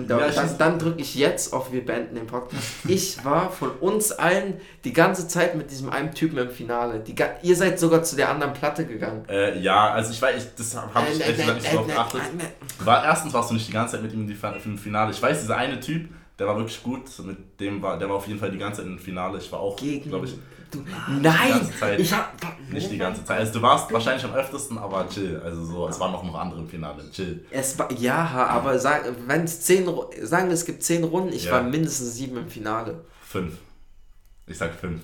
[0.06, 2.62] dann, ja, dann, dann drücke ich jetzt auf Wir beenden den Podcast.
[2.86, 7.00] Ich war von uns allen die ganze Zeit mit diesem einen Typen im Finale.
[7.00, 9.24] Die, ihr seid sogar zu der anderen Platte gegangen.
[9.28, 12.20] Äh, ja, also ich weiß, ich, das habe ich ehrlich gesagt nicht so oft geachtet.
[12.80, 14.28] War, erstens warst du nicht die ganze Zeit mit ihm
[14.64, 15.10] im Finale.
[15.10, 17.02] Ich weiß, dieser eine Typ, der war wirklich gut.
[17.24, 19.38] Mit dem war, der war auf jeden Fall die ganze Zeit im Finale.
[19.38, 20.34] Ich war auch, glaube ich,
[20.74, 20.84] Du,
[21.20, 21.70] nein!
[21.78, 22.34] Zeit, ich hab,
[22.70, 23.38] nicht die ganze Zeit.
[23.40, 25.40] Also du warst wahrscheinlich am öftesten, aber chill.
[25.44, 27.08] Also so, es waren noch, noch andere im Finale.
[27.12, 27.44] Chill.
[27.50, 29.88] Es war, ja, aber sag, wenn es zehn,
[30.22, 31.52] sagen wir, es gibt zehn Runden, ich ja.
[31.52, 33.04] war mindestens sieben im Finale.
[33.22, 33.54] Fünf.
[34.46, 35.00] Ich sag fünf.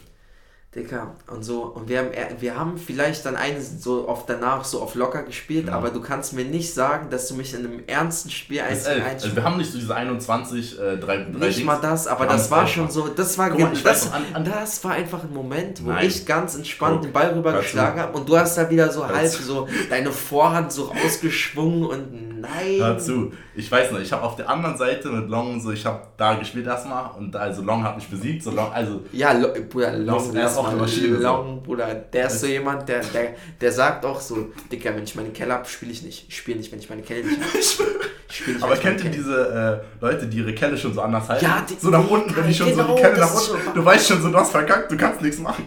[0.73, 4.81] Dicker, und so, und wir haben, wir haben vielleicht dann eine so oft danach so
[4.81, 5.73] auf locker gespielt, ja.
[5.75, 9.35] aber du kannst mir nicht sagen, dass du mich in einem ernsten Spiel eins also
[9.35, 11.67] Wir haben nicht so diese 21, äh, drei, drei Nicht Dings.
[11.67, 14.93] mal das, aber das war schon so, das war, mal, das, an, an das war
[14.93, 16.07] einfach ein Moment, wo Nein.
[16.07, 19.27] ich ganz entspannt Guck, den Ball rübergeschlagen habe und du hast da wieder so halb
[19.27, 22.79] so deine Vorhand so rausgeschwungen und nein.
[22.79, 25.85] Hör zu, ich weiß noch, ich habe auf der anderen Seite mit Long so, ich
[25.85, 29.01] habe da gespielt erstmal und also Long hat mich besiegt, so Long, also.
[29.11, 31.95] Ja, Long, Long, Long auch Long, Bruder.
[31.95, 35.55] Der ist so jemand, der, der, der sagt auch so, Dicker, wenn ich meine Kelle
[35.55, 36.27] habe, spiele ich nicht.
[36.29, 37.89] Ich spiele nicht, wenn ich meine Kelle nicht habe.
[38.61, 41.45] Aber kennt ihr diese äh, Leute, die ihre Kelle schon so anders halten?
[41.45, 43.85] Ja, die, so nach unten, wenn die schon genau, so die Kelle nach unten, du
[43.85, 45.65] weißt schon so, du hast verkackt, du kannst nichts machen.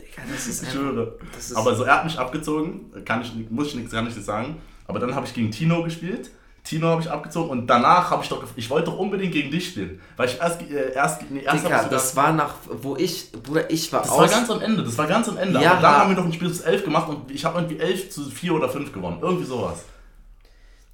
[0.00, 1.16] Digga, das ist Ich schwöre.
[1.54, 4.56] Aber so, er hat mich abgezogen, kann ich, muss ich nichts, gar nicht sagen.
[4.86, 6.30] Aber dann habe ich gegen Tino gespielt
[6.64, 9.68] Tino habe ich abgezogen und danach habe ich doch, ich wollte doch unbedingt gegen dich
[9.68, 13.70] spielen, weil ich erst, äh, erst, nee, erst Digga, das war nach, wo ich, Bruder,
[13.70, 15.94] ich war Das war ganz am Ende, das war ganz am Ende, ja, aber dann
[15.96, 18.54] haben wir doch ein Spiel bis 11 gemacht und ich habe irgendwie 11 zu 4
[18.54, 19.84] oder 5 gewonnen, irgendwie sowas.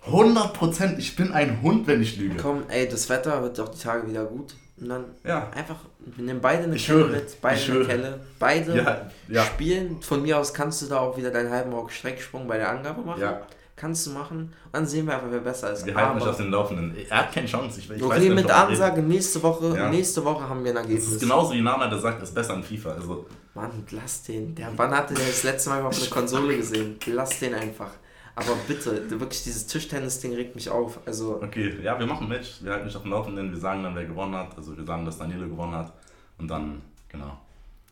[0.08, 2.36] 100% ich bin ein Hund, wenn ich lüge.
[2.36, 4.54] Komm, ey, das Wetter wird doch die Tage wieder gut.
[4.78, 5.50] Und dann ja.
[5.52, 7.86] einfach, wir nehmen beide eine ich Kelle höre, mit, beide eine höre.
[7.86, 9.42] Kelle, beide ja, ja.
[9.42, 10.00] spielen.
[10.02, 13.00] Von mir aus kannst du da auch wieder deinen halben Rock Strecksprung bei der Angabe
[13.02, 13.20] machen.
[13.20, 13.40] Ja
[13.76, 14.38] kannst du machen.
[14.38, 15.84] Und dann sehen wir einfach, wer besser ist.
[15.84, 16.96] Wir halten mich auf den Laufenden.
[17.08, 17.78] Er hat keine Chance.
[17.78, 19.90] Ich, ich okay, mit Ansage, nächste Woche, ja.
[19.90, 21.04] nächste Woche haben wir ein Ergebnis.
[21.04, 22.92] Das ist genauso wie Nana, der sagt, ist besser in FIFA.
[22.92, 23.26] Also.
[23.54, 24.54] Mann, lass den.
[24.54, 26.96] Der, wann hatte der das letzte Mal auf eine Konsole gesehen?
[27.06, 27.90] Lass den einfach.
[28.34, 31.00] Aber bitte, wirklich dieses Tischtennis-Ding regt mich auf.
[31.06, 32.62] Also okay, ja, wir machen ein Match.
[32.62, 33.50] Wir halten mich auf dem Laufenden.
[33.50, 34.56] Wir sagen dann, wer gewonnen hat.
[34.56, 35.92] Also wir sagen, dass Daniele gewonnen hat.
[36.38, 37.38] Und dann, genau.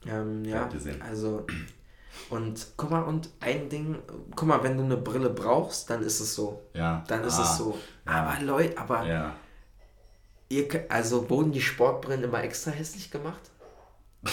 [0.06, 0.68] Ähm, ja,
[1.08, 1.46] also
[2.30, 3.96] und guck mal, und ein Ding,
[4.34, 6.62] guck mal, wenn du eine Brille brauchst, dann ist es so.
[6.74, 7.04] Ja.
[7.06, 7.78] Dann ist ah, es so.
[8.06, 8.12] Ja.
[8.12, 9.34] Aber Leute, aber ja.
[10.48, 13.40] ihr, also wurden die Sportbrillen immer extra hässlich gemacht?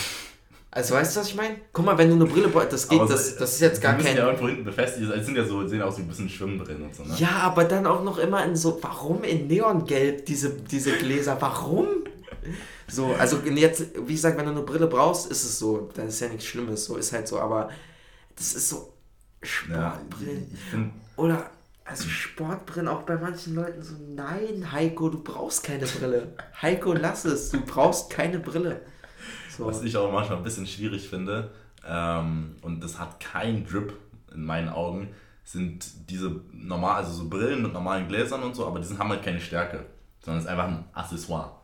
[0.73, 1.57] Also weißt du, was ich meine?
[1.73, 4.15] Guck mal, wenn du eine Brille brauchst, das geht, das, das ist jetzt gar kein...
[4.15, 6.95] ja irgendwo hinten befestigt, es sind ja so, sehen aus wie ein bisschen Schwimmbrillen und
[6.95, 7.13] so, ne?
[7.17, 11.87] Ja, aber dann auch noch immer in so, warum in Neongelb diese, diese Gläser, warum?
[12.91, 15.89] So, also jetzt, wie gesagt, wenn du eine Brille brauchst, ist es so.
[15.95, 17.39] Dann ist ja nichts Schlimmes, so ist halt so.
[17.39, 17.69] Aber
[18.35, 18.93] das ist so
[19.41, 20.57] Sportbrillen.
[20.73, 20.79] Ja,
[21.15, 21.49] Oder,
[21.85, 26.33] also Sportbrillen auch bei manchen Leuten so, nein, Heiko, du brauchst keine Brille.
[26.61, 28.81] Heiko, lass es, du brauchst keine Brille.
[29.55, 29.65] So.
[29.65, 31.51] Was ich auch manchmal ein bisschen schwierig finde,
[31.87, 33.93] ähm, und das hat kein Drip
[34.33, 35.09] in meinen Augen,
[35.43, 39.23] sind diese normal, also so Brillen mit normalen Gläsern und so, aber die haben halt
[39.23, 39.85] keine Stärke,
[40.19, 41.60] sondern es ist einfach ein Accessoire.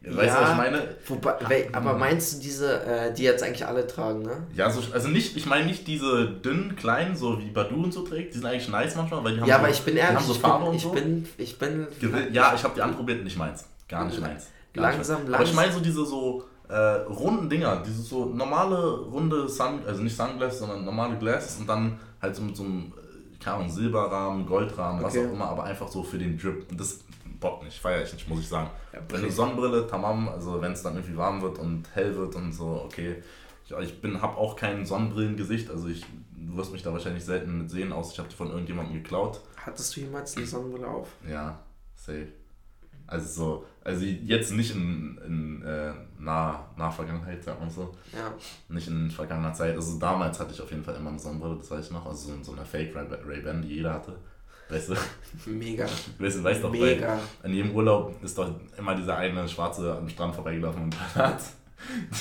[0.00, 0.88] Weißt du, was ich meine?
[1.06, 4.46] Wobei, aber meinst du diese, äh, die jetzt eigentlich alle tragen, ne?
[4.54, 8.02] Ja, so, also nicht, ich meine nicht diese dünnen, kleinen, so wie Badu und so
[8.02, 10.20] trägt, die sind eigentlich nice manchmal, weil die haben Ja, so, aber ich bin ehrlich,
[10.20, 10.90] so ich, bin, ich, so.
[10.90, 11.86] bin, ich bin...
[12.32, 13.64] Ja, ich habe die anprobiert, nicht meins.
[13.88, 14.46] Gar nicht meins.
[14.72, 15.34] Gar langsam, nicht langsam.
[15.34, 20.02] Aber ich meine so diese so äh, runden Dinger, diese so normale, runde Sun, also
[20.02, 23.70] nicht Sunglass, sondern normale Glasses und dann halt so mit so einem, äh, keine Ahnung,
[23.70, 25.18] Silberrahmen, Goldrahmen, okay.
[25.18, 26.70] was auch immer, aber einfach so für den Drip.
[26.70, 27.00] Und das
[27.40, 28.70] Bock nicht, feiere ich nicht, muss ich sagen.
[28.92, 32.52] Ja, eine Sonnenbrille, tamam, also wenn es dann irgendwie warm wird und hell wird und
[32.52, 33.22] so, okay.
[33.64, 36.04] Ich, ich bin, habe auch kein Sonnenbrillengesicht, also ich,
[36.36, 39.40] du wirst mich da wahrscheinlich selten mit sehen, außer ich habe die von irgendjemandem geklaut.
[39.56, 41.08] Hattest du jemals eine Sonnenbrille auf?
[41.28, 41.58] Ja,
[41.94, 42.28] safe.
[43.08, 47.94] Also so, also jetzt nicht in, in äh, nah, nah Vergangenheit, sagt man so.
[48.12, 48.34] Ja.
[48.68, 49.74] Nicht in vergangener Zeit.
[49.74, 52.04] Also damals hatte ich auf jeden Fall immer eine Sonnenbrille, das weiß ich noch.
[52.04, 54.18] Also so, so eine Fake Ray-Ban, die jeder hatte.
[54.68, 54.94] Weißt du?
[55.46, 55.86] Mega.
[56.18, 57.18] Weißt du, weißt doch, Mega.
[57.42, 61.40] Bei, an jedem Urlaub ist doch immer dieser eine Schwarze am Strand vorbeigelaufen und hat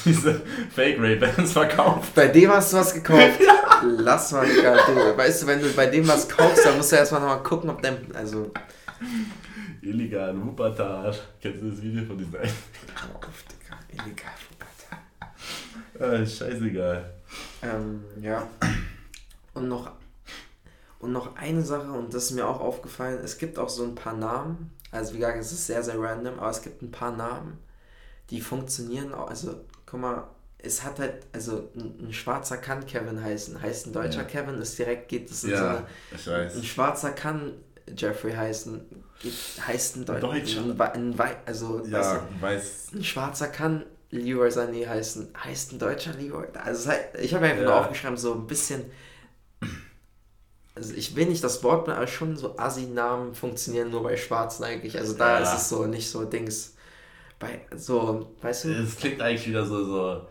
[0.05, 0.41] diese
[0.73, 2.13] Fake Ray-Bans verkauft.
[2.15, 3.39] Bei dem hast du was gekauft?
[3.45, 3.81] ja.
[3.83, 4.77] Lass mal, Digga.
[4.85, 7.69] Du, weißt du, wenn du bei dem was kaufst, dann musst du erstmal nochmal gucken,
[7.69, 7.97] ob dein.
[8.15, 8.51] Also.
[9.81, 11.13] Illegal Wuppertal.
[11.41, 12.51] Kennst du das Video von diesem einen?
[13.13, 13.77] auf, Digga.
[13.91, 16.21] Illegal Wuppertal.
[16.21, 17.13] Ah, scheißegal.
[17.63, 18.47] Ähm, ja.
[19.53, 19.91] Und noch
[20.99, 23.95] und noch eine Sache, und das ist mir auch aufgefallen, es gibt auch so ein
[23.95, 27.15] paar Namen, also wie gesagt, es ist sehr, sehr random, aber es gibt ein paar
[27.15, 27.59] Namen,
[28.29, 30.27] die funktionieren auch, also guck mal,
[30.57, 34.27] es hat halt, also ein, ein schwarzer kann Kevin heißen, heißt ein deutscher ja.
[34.27, 35.85] Kevin, ist direkt, geht es in ja, so eine,
[36.15, 36.55] ich weiß.
[36.55, 37.53] ein schwarzer kann
[37.95, 38.81] Jeffrey heißen,
[39.21, 39.33] geht,
[39.65, 40.61] heißt ein, Deu Deutscher.
[40.61, 42.87] Ein, ein, also, ja, weißt du, weiß.
[42.95, 47.69] ein schwarzer kann Leroy Sané heißen, heißt ein deutscher Leroy, also ich habe einfach ja.
[47.69, 48.85] nur aufgeschrieben, so ein bisschen
[50.77, 54.97] also ich will nicht das Wort aber schon so Assi-Namen funktionieren nur bei Schwarzen eigentlich.
[54.97, 55.43] Also da ja.
[55.43, 56.75] ist es so nicht so Dings.
[57.39, 58.69] Bei so, weißt du?
[58.73, 60.21] Es klingt eigentlich wieder so, so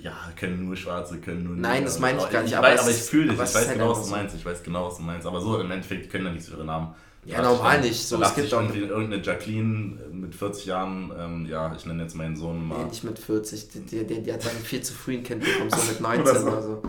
[0.00, 1.56] ja, können nur Schwarze, können nur.
[1.56, 2.52] Nein, das meine ich gar nicht.
[2.52, 4.36] Ich aber, weiß, aber ich fühle dich, ich weiß genau, was du meinst.
[4.36, 5.26] Ich weiß genau, was du meinst.
[5.26, 6.94] Aber so im Endeffekt können ja nichts für ihre Namen.
[7.26, 8.06] Ja, normal nicht.
[8.06, 12.36] So, es gibt auch irgendeine Jacqueline mit 40 Jahren, ähm, ja, ich nenne jetzt meinen
[12.36, 12.78] Sohn mal.
[12.78, 15.70] Nee, nicht mit 40, die, die, die, hat dann viel zu früh ein Kind bekommen,
[15.70, 16.48] so mit 19 oder so.
[16.48, 16.82] Oder so.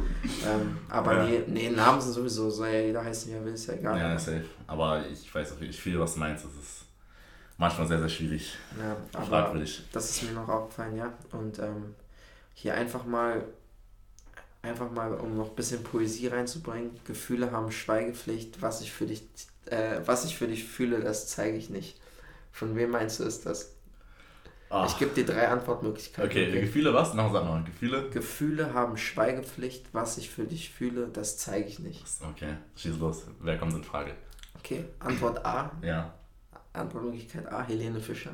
[0.46, 1.26] Ähm, aber ja.
[1.26, 3.98] nee, nee, Namen sind sowieso, soll ja jeder heißen, er will, ist ja egal.
[3.98, 4.44] Ja, safe.
[4.68, 6.44] Aber ich weiß auch, ich fühle, was du meinst.
[6.44, 6.86] Das ist
[7.58, 8.58] manchmal sehr, sehr schwierig.
[8.80, 9.84] Ja, aber fragwürdig.
[9.92, 11.14] das ist mir noch aufgefallen, ja.
[11.32, 11.96] Und ähm,
[12.54, 13.46] hier einfach mal
[14.66, 19.24] einfach mal, um noch ein bisschen Poesie reinzubringen, Gefühle haben Schweigepflicht, was ich für dich
[19.66, 22.00] äh, was ich für dich fühle, das zeige ich nicht.
[22.52, 23.74] Von wem meinst du ist das?
[24.70, 24.90] Ach.
[24.90, 26.30] Ich gebe dir drei Antwortmöglichkeiten.
[26.30, 26.62] Okay, okay.
[26.62, 27.14] Gefühle was?
[27.14, 28.10] Noch sag mal, Gefühle?
[28.10, 29.88] Gefühle haben Schweigepflicht.
[29.94, 32.04] Was ich für dich fühle, das zeige ich nicht.
[32.32, 33.26] Okay, schieß los.
[33.40, 34.14] Wer kommt in Frage?
[34.58, 35.72] Okay, Antwort A.
[35.82, 36.14] ja.
[36.74, 38.32] Antwortmöglichkeit A, Helene Fischer.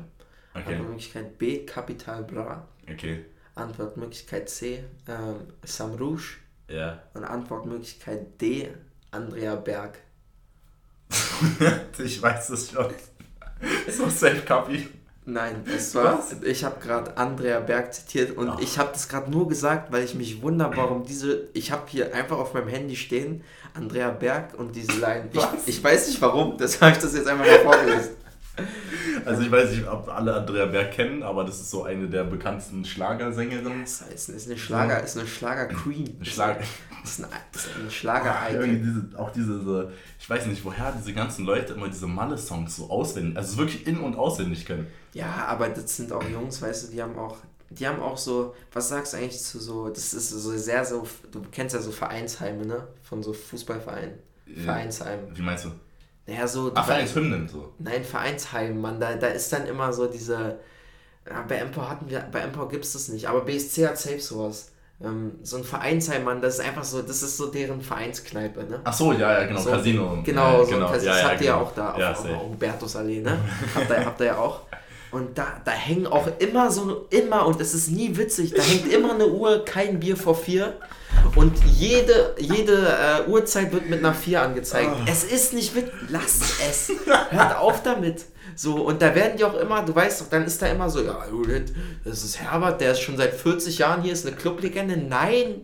[0.54, 0.72] Okay.
[0.72, 2.66] Antwortmöglichkeit B, Capital Bra.
[2.90, 3.24] Okay.
[3.54, 6.38] Antwortmöglichkeit C, ähm, Sam Rouge.
[6.68, 7.02] Ja.
[7.14, 8.70] Und Antwortmöglichkeit D,
[9.10, 9.98] Andrea Berg.
[11.98, 12.92] ich weiß es schon.
[13.88, 14.88] so safe Copy.
[15.24, 16.18] Nein, es war.
[16.18, 16.42] Was?
[16.42, 18.56] Ich habe gerade Andrea Berg zitiert und oh.
[18.60, 21.48] ich habe das gerade nur gesagt, weil ich mich wundere, warum diese.
[21.52, 23.44] Ich habe hier einfach auf meinem Handy stehen
[23.74, 25.28] Andrea Berg und diese Line.
[25.32, 28.16] Ich, ich weiß nicht warum, das habe ich das jetzt einfach mal vorgelesen.
[29.24, 32.24] Also ich weiß nicht, ob alle Andrea Berg kennen, aber das ist so eine der
[32.24, 33.82] bekanntesten Schlagersängerinnen.
[33.82, 36.18] Das ist, ist eine Schlager, ist eine Schlager-Queen.
[36.22, 36.60] Schlager.
[37.02, 38.82] Das ist ein, das ist ein Schlager-Icon.
[38.82, 43.36] Diese, auch diese, ich weiß nicht, woher diese ganzen Leute immer diese Malle-Songs so auswendig,
[43.36, 44.86] also wirklich in- und auswendig können.
[45.12, 47.36] Ja, aber das sind auch Jungs, weißt du, die haben auch,
[47.70, 51.06] die haben auch so, was sagst du eigentlich zu so, das ist so sehr so,
[51.30, 52.86] du kennst ja so Vereinsheime, ne?
[53.02, 54.14] Von so Fußballvereinen.
[54.64, 55.36] Vereinsheimen.
[55.36, 55.70] Wie meinst du?
[56.32, 56.72] Naja, so.
[56.74, 57.72] Ach, Vereinshymnen so.
[57.78, 58.98] Nein, Vereinsheim, Mann.
[58.98, 60.58] Da, da ist dann immer so diese.
[61.28, 64.18] Ja, bei Empor hatten wir, bei Empor gibt es das nicht, aber BSC hat safe
[64.18, 64.72] sowas.
[65.00, 68.80] Ähm, so ein Vereinsheim, Mann, das ist einfach so, das ist so deren Vereinskneipe, ne?
[68.84, 70.18] Ach so, ja, ja, genau, so, Casino.
[70.24, 70.92] Genau, ja, so genau.
[70.92, 71.66] das ja, ja, habt ihr ja genau.
[71.66, 73.38] auch da, ja, auf, auf Hubertus Allee, ne?
[73.74, 74.62] habt, ihr, habt ihr ja auch.
[75.10, 78.92] Und da, da hängen auch immer so, immer, und es ist nie witzig, da hängt
[78.92, 80.74] immer eine Uhr, kein Bier vor vier.
[81.34, 82.86] Und jede, jede
[83.26, 84.90] äh, Uhrzeit wird mit einer 4 angezeigt.
[84.92, 85.10] Oh.
[85.10, 85.90] Es ist nicht mit.
[86.08, 86.92] Lasst es.
[87.30, 88.26] Hört auf damit.
[88.54, 91.02] So, und da werden die auch immer, du weißt doch, dann ist da immer so,
[91.02, 91.24] ja,
[92.04, 94.96] das ist Herbert, der ist schon seit 40 Jahren hier, ist eine Clublegende.
[94.96, 95.62] Nein,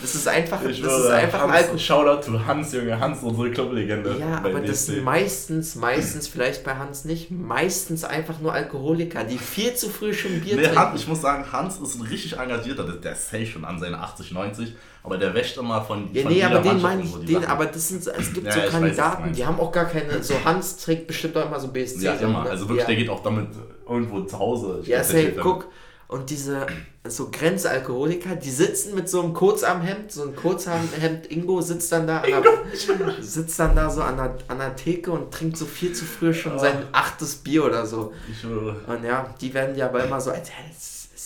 [0.00, 1.78] das ist einfach, ich das ist einfach Hans, Alkohol.
[1.78, 4.16] Shoutout to Hans, Junge, Hans, unsere Clublegende.
[4.18, 9.36] Ja, aber das sind meistens, meistens, vielleicht bei Hans nicht, meistens einfach nur Alkoholiker, die
[9.36, 10.78] viel zu früh schon Bier nee, trinken.
[10.78, 13.98] Hans, ich muss sagen, Hans ist ein richtig engagierter, der ist safe schon an seine
[13.98, 16.12] 80, 90 aber der wäscht immer von.
[16.12, 18.60] Ja, von nee, aber den meine ich, den, aber das sind, es gibt ja, so
[18.70, 22.04] Kandidaten, weiß, die haben auch gar keine, so Hans trägt bestimmt auch immer so BSC.
[22.04, 22.50] Ja, immer, ne?
[22.50, 22.86] also wirklich, ja.
[22.86, 23.48] der geht auch damit
[23.88, 24.82] irgendwo zu Hause.
[24.84, 25.68] Ja, say, guck,
[26.10, 26.66] und diese
[27.06, 32.18] so Grenzalkoholiker, die sitzen mit so einem Kurzarmhemd, so ein Kurzarmhemd, Ingo sitzt dann da,
[32.18, 35.92] an der, sitzt dann da so an der, an der Theke und trinkt so viel
[35.92, 38.12] zu früh schon sein achtes Bier oder so.
[38.30, 38.44] Ich.
[38.44, 40.50] Und ja, die werden ja aber immer so als,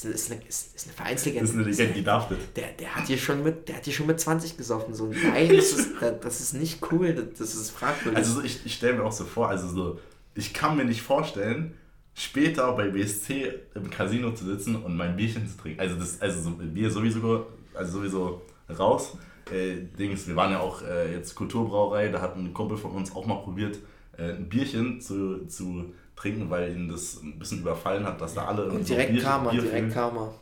[0.03, 1.43] ist, eine, ist, ist eine Vereinslegende.
[1.43, 2.39] Das ist eine Legende, die darf das.
[2.57, 4.95] Der, der, hat hier schon mit, der hat hier schon mit 20 gesoffen.
[4.95, 5.91] So, nein, das ist,
[6.23, 8.17] das ist nicht cool, das ist fragwürdig.
[8.17, 10.01] Also ich, ich stelle mir auch so vor, also so,
[10.35, 11.75] ich kann mir nicht vorstellen,
[12.15, 15.81] später bei BSC im Casino zu sitzen und mein Bierchen zu trinken.
[15.81, 18.43] Also das, also so, Bier sowieso, also sowieso
[18.79, 19.17] raus.
[19.53, 23.15] Äh, Dings, wir waren ja auch äh, jetzt Kulturbrauerei, da hat ein Kumpel von uns
[23.15, 23.79] auch mal probiert,
[24.17, 28.47] äh, ein Bierchen zu, zu trinken, weil ihn das ein bisschen überfallen hat, dass da
[28.47, 28.67] alle.
[28.67, 30.35] Und direkt so Bier, Karma, Bier direkt Karma.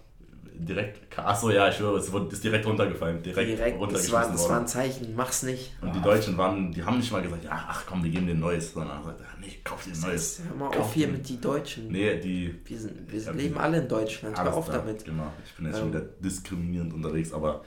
[0.55, 3.23] Direkt, achso, ja, ich höre, es ist direkt runtergefallen.
[3.23, 5.73] Direkt, direkt runtergeschmissen das war, das war ein Zeichen, mach's nicht.
[5.81, 8.35] Und die Deutschen waren, die haben nicht mal gesagt, ja, ach komm, wir geben dir
[8.35, 10.41] ein neues, sondern haben gesagt, nee, kauf dir ein neues.
[10.47, 11.89] Hör mal kauf auf hier mit die Deutschen.
[11.89, 12.55] Nee, die.
[12.65, 15.05] Wir, sind, wir ja, leben alle in Deutschland, hör auf damit.
[15.05, 15.81] Genau, ich bin jetzt ähm.
[15.81, 17.65] schon wieder diskriminierend unterwegs, aber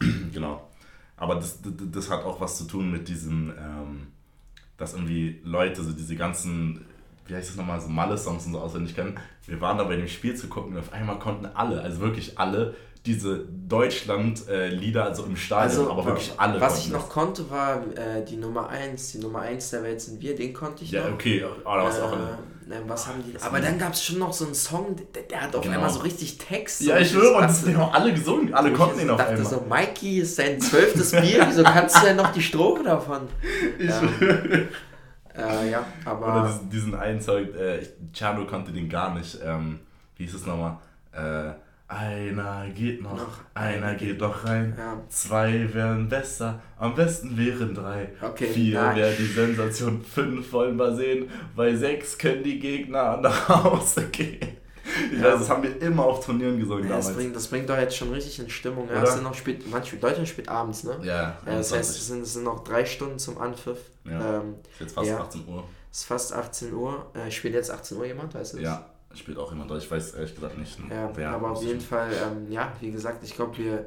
[0.32, 0.68] genau.
[1.16, 4.08] Aber das, das, das, hat auch was zu tun mit diesem, ähm,
[4.76, 6.84] dass irgendwie Leute, so diese ganzen
[7.26, 9.18] wie heißt das nochmal, so Malle-Songs und so auswendig kennen.
[9.46, 12.38] Wir waren da bei dem Spiel zu gucken und auf einmal konnten alle, also wirklich
[12.38, 12.74] alle,
[13.06, 16.60] diese Deutschland-Lieder, also im Stadion, also, aber wirklich alle.
[16.60, 17.08] Was ich noch das.
[17.08, 19.12] konnte, war äh, die Nummer 1.
[19.12, 21.08] Die Nummer 1 der Welt sind wir, den konnte ich ja, noch.
[21.08, 23.40] Ja, okay, aber was äh, auch eine, ne, was haben die?
[23.40, 25.76] Aber dann gab es schon noch so einen Song, der, der hat auf genau.
[25.76, 26.80] einmal so richtig Text.
[26.80, 29.40] Ja, ich schwöre, und das haben alle gesungen, alle konnten ihn auf einmal.
[29.40, 32.82] Ich dachte so, Mikey ist sein zwölftes Bier, wieso kannst du denn noch die Strophe
[32.82, 33.28] davon?
[33.78, 34.02] Ich ja.
[35.36, 36.26] Äh, ja, aber.
[36.26, 39.38] Oder diesen, diesen einen Zeug, äh, Chano kannte den gar nicht.
[39.44, 39.80] Ähm,
[40.16, 40.78] wie hieß es nochmal?
[41.12, 41.54] Äh,
[41.88, 44.74] einer geht noch, noch einer geht doch rein.
[44.76, 45.00] Ja.
[45.08, 48.08] Zwei wären besser, am besten wären drei.
[48.20, 53.48] Okay, Vier wäre die Sensation, fünf wollen wir sehen, bei sechs können die Gegner nach
[53.48, 54.55] Hause gehen.
[55.12, 55.24] Ich ja.
[55.24, 57.06] weiß, das haben wir immer auf Turnieren gesungen ja, damals.
[57.06, 58.88] Das bringt, das bringt doch jetzt schon richtig in Stimmung.
[58.88, 60.98] Ja, es sind noch spät, manche Deutschland spielt abends, ne?
[61.02, 61.14] Ja.
[61.14, 63.78] ja das heißt, es sind, es sind noch drei Stunden zum Anpfiff.
[64.04, 64.38] Ja.
[64.38, 65.64] Ähm, ist jetzt fast ja, 18 Uhr.
[65.90, 67.10] Es ist fast 18 Uhr.
[67.14, 68.58] Äh, spielt jetzt 18 Uhr jemand, weißt du?
[68.58, 69.70] Ja, spielt auch jemand.
[69.72, 70.78] Ich weiß ehrlich gesagt nicht.
[70.90, 73.86] Ja, wer aber auf jeden Fall, ähm, ja, wie gesagt, ich glaube, wir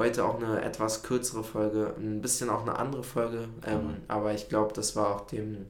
[0.00, 3.48] heute auch eine etwas kürzere Folge, ein bisschen auch eine andere Folge.
[3.66, 3.96] Ähm, mhm.
[4.08, 5.66] Aber ich glaube, das war auch dem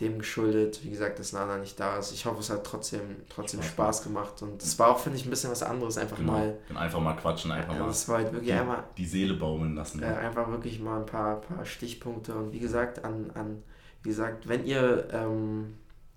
[0.00, 2.12] dem geschuldet, wie gesagt, dass Nana nicht da ist.
[2.12, 5.26] Ich hoffe, es hat trotzdem, trotzdem Spaß, Spaß gemacht und es war auch, finde ich,
[5.26, 5.98] ein bisschen was anderes.
[5.98, 6.32] Einfach genau.
[6.32, 6.58] mal.
[6.74, 7.86] Einfach mal quatschen, einfach ja, mal.
[7.88, 8.84] Das war halt wirklich die, einmal.
[8.96, 10.02] Die Seele baumeln lassen.
[10.02, 13.62] Äh, einfach wirklich mal ein paar, paar Stichpunkte und wie gesagt, an, an
[14.02, 15.74] wie gesagt, wenn ihr, ähm,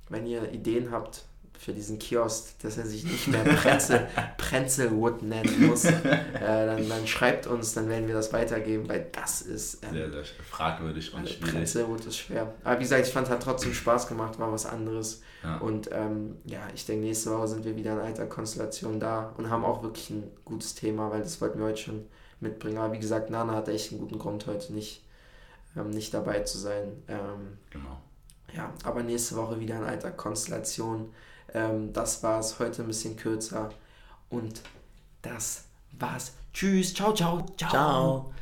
[0.10, 1.26] wenn ihr Ideen habt,
[1.60, 5.92] für diesen Kiosk, dass er sich nicht mehr Pretzel, Pretzelwood nennen muss, äh,
[6.40, 10.24] dann, dann schreibt uns, dann werden wir das weitergeben, weil das ist ähm, sehr, sehr
[10.50, 11.54] fragwürdig und schwierig.
[11.54, 12.54] Pretzelwood ist schwer.
[12.64, 15.22] Aber wie gesagt, ich fand, es hat trotzdem Spaß gemacht, war was anderes.
[15.44, 15.58] Ja.
[15.58, 19.50] Und ähm, ja, ich denke, nächste Woche sind wir wieder in alter Konstellation da und
[19.50, 22.06] haben auch wirklich ein gutes Thema, weil das wollten wir heute schon
[22.40, 22.78] mitbringen.
[22.78, 25.04] Aber wie gesagt, Nana hat echt einen guten Grund, heute nicht,
[25.76, 27.04] ähm, nicht dabei zu sein.
[27.08, 28.02] Ähm, genau.
[28.54, 31.14] Ja, aber nächste Woche wieder in alter Konstellation.
[31.56, 32.60] Ähm, das war's.
[32.60, 33.70] Heute ein bisschen kürzer.
[34.30, 34.62] Und
[35.22, 36.34] das war's.
[36.54, 36.94] Tschüss.
[36.94, 37.46] Ciao, ciao.
[37.58, 37.70] Ciao.
[37.70, 38.34] ciao.